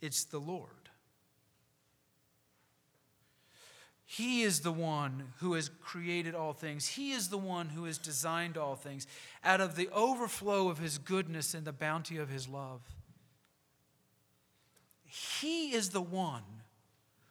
It's 0.00 0.24
the 0.24 0.38
Lord. 0.38 0.70
He 4.04 4.42
is 4.42 4.60
the 4.60 4.72
one 4.72 5.32
who 5.38 5.54
has 5.54 5.68
created 5.82 6.34
all 6.34 6.52
things. 6.52 6.86
He 6.86 7.10
is 7.10 7.28
the 7.28 7.38
one 7.38 7.70
who 7.70 7.84
has 7.84 7.98
designed 7.98 8.56
all 8.56 8.76
things 8.76 9.06
out 9.42 9.60
of 9.60 9.74
the 9.74 9.88
overflow 9.88 10.68
of 10.68 10.78
His 10.78 10.96
goodness 10.96 11.54
and 11.54 11.66
the 11.66 11.72
bounty 11.72 12.16
of 12.16 12.28
His 12.28 12.46
love. 12.46 12.82
He 15.04 15.74
is 15.74 15.90
the 15.90 16.00
one 16.00 16.44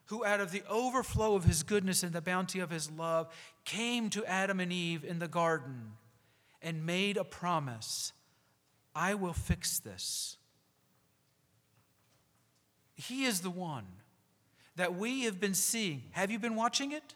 who, 0.07 0.23
out 0.23 0.39
of 0.39 0.51
the 0.51 0.63
overflow 0.69 1.35
of 1.35 1.45
His 1.45 1.63
goodness 1.63 2.03
and 2.03 2.13
the 2.13 2.21
bounty 2.21 2.59
of 2.59 2.69
His 2.69 2.91
love, 2.91 3.27
came 3.63 4.09
to 4.11 4.25
Adam 4.25 4.59
and 4.59 4.71
Eve 4.71 5.03
in 5.03 5.19
the 5.19 5.27
garden 5.27 5.93
and 6.61 6.85
made 6.85 7.17
a 7.17 7.23
promise 7.23 8.13
I 8.95 9.13
will 9.13 9.33
fix 9.33 9.79
this. 9.79 10.37
He 12.95 13.25
is 13.25 13.41
the 13.41 13.49
one 13.49 13.85
that 14.77 14.95
we 14.95 15.23
have 15.23 15.39
been 15.39 15.53
seeing. 15.53 16.03
Have 16.11 16.31
you 16.31 16.39
been 16.39 16.55
watching 16.55 16.91
it? 16.91 17.15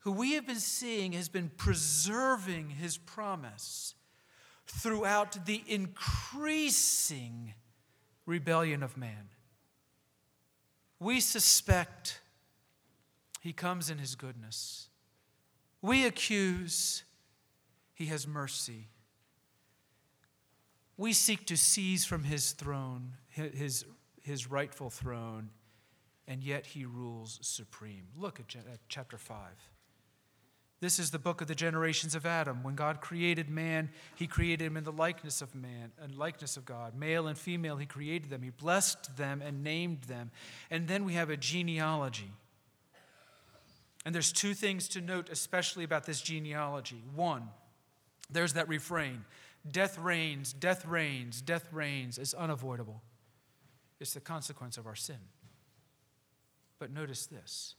Who 0.00 0.12
we 0.12 0.32
have 0.32 0.46
been 0.46 0.60
seeing 0.60 1.12
has 1.12 1.28
been 1.28 1.50
preserving 1.56 2.70
his 2.70 2.96
promise 2.96 3.94
throughout 4.66 5.46
the 5.46 5.62
increasing 5.66 7.54
rebellion 8.24 8.82
of 8.82 8.96
man. 8.96 9.30
We 10.98 11.20
suspect 11.20 12.20
he 13.40 13.52
comes 13.52 13.90
in 13.90 13.98
his 13.98 14.14
goodness. 14.14 14.88
We 15.82 16.06
accuse 16.06 17.04
he 17.94 18.06
has 18.06 18.26
mercy. 18.26 18.88
We 20.96 21.12
seek 21.12 21.46
to 21.46 21.56
seize 21.56 22.04
from 22.04 22.24
his 22.24 22.52
throne, 22.52 23.12
his 23.28 23.84
his 24.22 24.50
rightful 24.50 24.90
throne, 24.90 25.50
and 26.26 26.42
yet 26.42 26.66
he 26.66 26.84
rules 26.84 27.38
supreme. 27.42 28.08
Look 28.16 28.40
at 28.40 28.56
chapter 28.88 29.18
5. 29.18 29.38
This 30.80 30.98
is 30.98 31.10
the 31.10 31.18
book 31.18 31.40
of 31.40 31.48
the 31.48 31.54
generations 31.54 32.14
of 32.14 32.26
Adam. 32.26 32.62
When 32.62 32.74
God 32.74 33.00
created 33.00 33.48
man, 33.48 33.88
he 34.14 34.26
created 34.26 34.64
him 34.64 34.76
in 34.76 34.84
the 34.84 34.92
likeness 34.92 35.40
of 35.40 35.54
man 35.54 35.92
and 36.00 36.14
likeness 36.14 36.58
of 36.58 36.66
God. 36.66 36.94
Male 36.94 37.26
and 37.28 37.38
female, 37.38 37.76
he 37.76 37.86
created 37.86 38.28
them. 38.28 38.42
He 38.42 38.50
blessed 38.50 39.16
them 39.16 39.40
and 39.40 39.64
named 39.64 40.02
them. 40.02 40.30
And 40.70 40.86
then 40.86 41.04
we 41.04 41.14
have 41.14 41.30
a 41.30 41.36
genealogy. 41.36 42.30
And 44.04 44.14
there's 44.14 44.32
two 44.32 44.52
things 44.52 44.86
to 44.90 45.00
note, 45.00 45.30
especially 45.30 45.82
about 45.82 46.04
this 46.04 46.20
genealogy. 46.20 47.02
One, 47.14 47.48
there's 48.30 48.52
that 48.52 48.68
refrain 48.68 49.24
death 49.68 49.98
reigns, 49.98 50.52
death 50.52 50.86
reigns, 50.86 51.40
death 51.40 51.72
reigns 51.72 52.18
It's 52.18 52.34
unavoidable. 52.34 53.02
It's 53.98 54.14
the 54.14 54.20
consequence 54.20 54.76
of 54.76 54.86
our 54.86 54.94
sin. 54.94 55.16
But 56.78 56.92
notice 56.92 57.26
this 57.26 57.74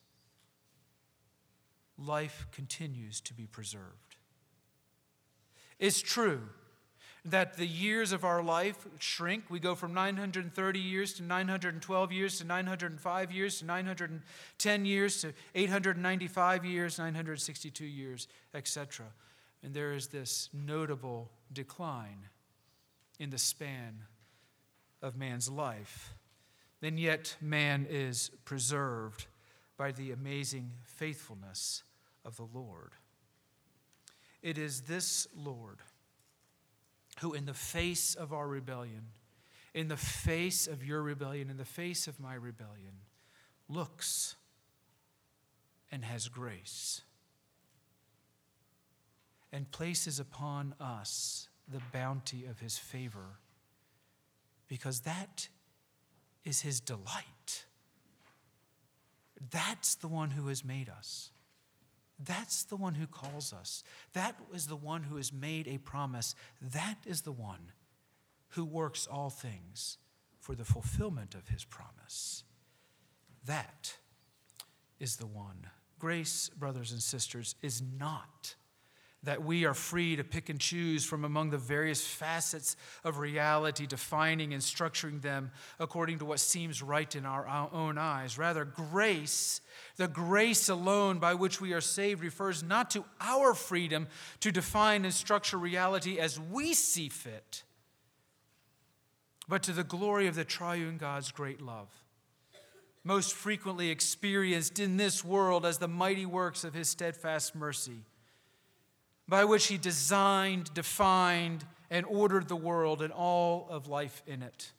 life 1.98 2.48
continues 2.52 3.22
to 3.22 3.34
be 3.34 3.48
preserved. 3.48 4.16
It's 5.80 6.02
true 6.02 6.42
that 7.28 7.58
the 7.58 7.68
years 7.68 8.14
of 8.14 8.24
our 8.24 8.42
life 8.42 8.88
shrink. 9.00 9.46
We 9.50 9.60
go 9.60 9.76
from 9.76 9.94
930 9.94 10.80
years 10.80 11.14
to 11.16 11.24
912 11.24 12.12
years 12.12 12.38
to 12.38 12.46
905 12.46 13.32
years 13.32 13.60
to 13.60 13.66
910 13.66 14.86
years 14.86 15.22
to 15.22 15.34
895 15.54 16.66
years, 16.66 16.98
962 16.98 17.86
years, 17.86 18.28
etc. 18.54 19.08
And 19.62 19.74
there 19.74 19.94
is 19.94 20.08
this 20.08 20.50
notable 20.54 21.30
decline 21.52 22.30
in 23.20 23.30
the 23.30 23.38
span 23.38 24.04
of 25.02 25.18
man's 25.18 25.50
life. 25.50 26.14
And 26.82 27.00
yet, 27.00 27.36
man 27.42 27.88
is 27.90 28.32
preserved 28.46 29.26
by 29.78 29.92
the 29.92 30.12
amazing 30.12 30.72
faithfulness 30.86 31.84
of 32.28 32.36
the 32.36 32.48
Lord. 32.54 32.92
It 34.44 34.58
is 34.58 34.82
this 34.82 35.28
Lord 35.36 35.80
who, 37.22 37.34
in 37.34 37.46
the 37.46 37.54
face 37.54 38.14
of 38.14 38.34
our 38.34 38.48
rebellion, 38.48 39.06
in 39.74 39.88
the 39.88 39.98
face 39.98 40.68
of 40.68 40.84
your 40.84 41.02
rebellion, 41.02 41.50
in 41.50 41.58
the 41.58 41.66
face 41.66 42.08
of 42.08 42.20
my 42.20 42.36
rebellion, 42.36 43.00
looks 43.70 44.36
and 45.92 46.04
has 46.04 46.28
grace 46.28 47.02
and 49.52 49.72
places 49.72 50.20
upon 50.20 50.76
us 50.80 51.48
the 51.68 51.82
bounty 51.92 52.46
of 52.46 52.60
his 52.60 52.78
favor 52.78 53.40
because 54.68 55.02
that 55.02 55.48
is 56.44 56.62
his 56.62 56.80
delight. 56.80 57.66
That's 59.52 59.96
the 59.96 60.08
one 60.08 60.32
who 60.32 60.48
has 60.48 60.66
made 60.66 60.90
us. 60.90 61.32
That's 62.20 62.64
the 62.64 62.76
one 62.76 62.96
who 62.96 63.08
calls 63.08 63.54
us. 63.54 63.84
That 64.14 64.36
is 64.54 64.68
the 64.68 64.76
one 64.76 65.04
who 65.04 65.18
has 65.18 65.32
made 65.32 65.68
a 65.68 65.78
promise. 65.78 66.36
That 66.62 66.98
is 67.06 67.22
the 67.22 67.32
one 67.32 67.72
who 68.50 68.66
works 68.66 69.08
all 69.08 69.30
things 69.30 69.98
for 70.40 70.56
the 70.56 70.66
fulfillment 70.66 71.36
of 71.36 71.50
his 71.50 71.64
promise. 71.64 72.44
That 73.46 73.98
is 75.00 75.18
the 75.18 75.28
one. 75.28 75.68
Grace, 76.00 76.50
brothers 76.50 76.92
and 76.92 77.02
sisters, 77.02 77.56
is 77.62 77.82
not 77.82 78.56
that 79.28 79.44
we 79.44 79.66
are 79.66 79.74
free 79.74 80.16
to 80.16 80.24
pick 80.24 80.48
and 80.48 80.58
choose 80.58 81.04
from 81.04 81.26
among 81.26 81.50
the 81.50 81.58
various 81.58 82.08
facets 82.08 82.78
of 83.04 83.18
reality, 83.18 83.86
defining 83.86 84.54
and 84.54 84.64
structuring 84.64 85.22
them 85.22 85.52
according 85.82 86.18
to 86.18 86.24
what 86.24 86.40
seems 86.40 86.82
right 86.82 87.14
in 87.14 87.26
our 87.26 87.46
own 87.74 87.98
eyes. 87.98 88.38
Rather, 88.38 88.64
grace, 88.64 89.60
the 89.98 90.08
grace 90.08 90.70
alone 90.70 91.20
by 91.20 91.34
which 91.34 91.60
we 91.60 91.74
are 91.74 91.82
saved, 91.82 92.24
refers 92.24 92.64
not 92.64 92.90
to 92.90 93.04
our 93.20 93.54
freedom 93.54 94.08
to 94.40 94.50
define 94.50 95.04
and 95.04 95.14
structure 95.14 95.58
reality 95.58 96.20
as 96.20 96.40
we 96.40 96.74
see 96.74 97.10
fit, 97.10 97.64
but 99.46 99.62
to 99.62 99.74
the 99.74 99.84
glory 99.84 100.28
of 100.28 100.36
the 100.36 100.46
triune 100.46 100.98
God's 100.98 101.34
great 101.34 101.62
love. 101.62 101.90
Most 103.04 103.34
frequently 103.34 103.90
experienced 103.90 104.80
in 104.80 104.96
this 104.96 105.22
world 105.22 105.66
as 105.66 105.80
the 105.80 105.90
mighty 105.90 106.26
works 106.26 106.64
of 106.64 106.74
his 106.74 106.88
steadfast 106.88 107.56
mercy 107.56 108.06
by 109.28 109.46
which 109.46 109.68
he 109.68 109.78
designed, 109.78 110.74
defined, 110.74 111.66
and 111.90 112.06
ordered 112.06 112.48
the 112.48 112.56
world 112.56 113.02
and 113.02 113.14
all 113.14 113.68
of 113.70 113.88
life 113.88 114.22
in 114.26 114.42
it. 114.42 114.72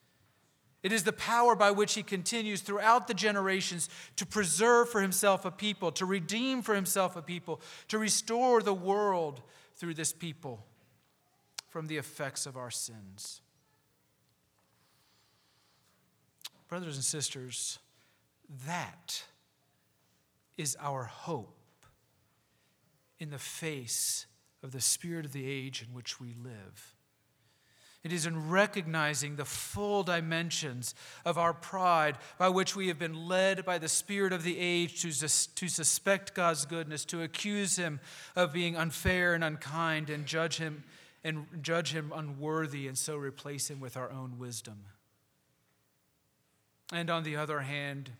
It 0.82 0.92
is 0.92 1.02
the 1.02 1.12
power 1.12 1.56
by 1.56 1.72
which 1.72 1.94
he 1.94 2.02
continues 2.02 2.60
throughout 2.60 3.08
the 3.08 3.14
generations 3.14 3.88
to 4.16 4.24
preserve 4.24 4.88
for 4.88 5.00
himself 5.00 5.44
a 5.44 5.50
people, 5.50 5.90
to 5.92 6.06
redeem 6.06 6.62
for 6.62 6.74
himself 6.74 7.16
a 7.16 7.22
people, 7.22 7.60
to 7.88 7.98
restore 7.98 8.62
the 8.62 8.74
world 8.74 9.42
through 9.76 9.94
this 9.94 10.12
people 10.12 10.64
from 11.68 11.88
the 11.88 11.96
effects 11.96 12.46
of 12.46 12.56
our 12.56 12.70
sins. 12.70 13.40
Brothers 16.68 16.96
and 16.96 17.04
sisters, 17.04 17.78
that 18.66 19.24
is 20.56 20.76
our 20.80 21.04
hope 21.04 21.56
in 23.18 23.30
the 23.30 23.38
face 23.38 24.26
of 24.62 24.72
the 24.72 24.80
spirit 24.80 25.24
of 25.24 25.32
the 25.32 25.48
age 25.48 25.84
in 25.86 25.94
which 25.94 26.20
we 26.20 26.34
live. 26.34 26.94
It 28.04 28.12
is 28.12 28.26
in 28.26 28.48
recognizing 28.48 29.36
the 29.36 29.44
full 29.44 30.04
dimensions 30.04 30.94
of 31.24 31.36
our 31.36 31.52
pride 31.52 32.16
by 32.38 32.48
which 32.48 32.76
we 32.76 32.88
have 32.88 32.98
been 32.98 33.26
led 33.26 33.64
by 33.64 33.78
the 33.78 33.88
spirit 33.88 34.32
of 34.32 34.44
the 34.44 34.56
age 34.58 35.02
to, 35.02 35.10
to 35.10 35.68
suspect 35.68 36.34
God's 36.34 36.64
goodness, 36.64 37.04
to 37.06 37.22
accuse 37.22 37.76
Him 37.76 37.98
of 38.36 38.52
being 38.52 38.76
unfair 38.76 39.34
and 39.34 39.42
unkind, 39.42 40.10
and 40.10 40.26
judge 40.26 40.58
Him 40.58 40.84
and 41.24 41.46
judge 41.62 41.92
him 41.92 42.12
unworthy 42.14 42.86
and 42.86 42.96
so 42.96 43.16
replace 43.16 43.68
him 43.70 43.80
with 43.80 43.96
our 43.96 44.10
own 44.10 44.38
wisdom. 44.38 44.84
And 46.92 47.10
on 47.10 47.22
the 47.22 47.36
other 47.36 47.60
hand, 47.60 48.10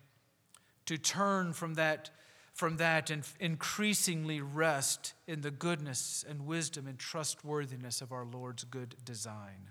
to 0.86 0.98
turn 0.98 1.52
from 1.52 1.74
that, 1.74 2.10
from 2.58 2.78
that 2.78 3.08
and 3.08 3.22
increasingly 3.38 4.40
rest 4.40 5.14
in 5.28 5.42
the 5.42 5.50
goodness 5.52 6.24
and 6.28 6.44
wisdom 6.44 6.88
and 6.88 6.98
trustworthiness 6.98 8.00
of 8.00 8.10
our 8.10 8.24
Lord's 8.24 8.64
good 8.64 8.96
design. 9.04 9.70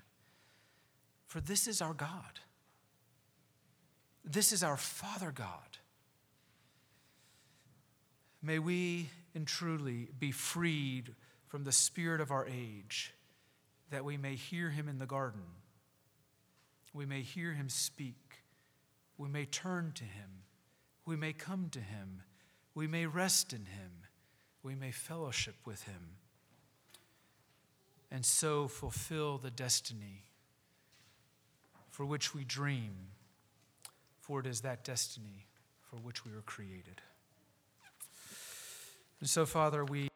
For 1.26 1.42
this 1.42 1.68
is 1.68 1.82
our 1.82 1.94
God. 1.94 2.40
This 4.24 4.54
is 4.54 4.64
our 4.64 4.78
Father 4.78 5.34
God. 5.34 5.80
May 8.42 8.58
we 8.58 9.10
and 9.36 9.46
truly 9.46 10.08
be 10.18 10.32
freed 10.32 11.14
from 11.48 11.66
the 11.66 11.74
spirit 11.74 12.22
of 12.22 12.32
our 12.32 12.48
age, 12.48 13.14
that 13.90 14.06
we 14.06 14.16
may 14.16 14.36
hear 14.36 14.70
him 14.70 14.88
in 14.88 14.98
the 14.98 15.06
garden. 15.06 15.44
We 16.94 17.06
may 17.06 17.20
hear 17.20 17.52
him 17.52 17.68
speak. 17.68 18.46
We 19.18 19.28
may 19.28 19.44
turn 19.44 19.92
to 19.96 20.06
him. 20.06 20.30
We 21.06 21.18
may 21.18 21.34
come 21.34 21.68
to 21.72 21.82
him. 21.82 22.22
We 22.78 22.86
may 22.86 23.08
rest 23.08 23.54
in 23.54 23.66
him. 23.66 23.90
We 24.62 24.76
may 24.76 24.92
fellowship 24.92 25.56
with 25.66 25.86
him. 25.86 26.18
And 28.12 28.24
so 28.24 28.68
fulfill 28.68 29.40
the 29.40 29.50
destiny 29.50 30.26
for 31.90 32.06
which 32.06 32.36
we 32.36 32.44
dream, 32.44 32.94
for 34.20 34.40
it 34.42 34.46
is 34.46 34.62
that 34.62 34.84
destiny 34.84 35.48
for 35.90 35.96
which 35.96 36.24
we 36.24 36.32
were 36.32 36.44
created. 36.44 37.02
And 39.22 39.28
so, 39.28 39.48
Father, 39.48 39.84
we 39.84 40.10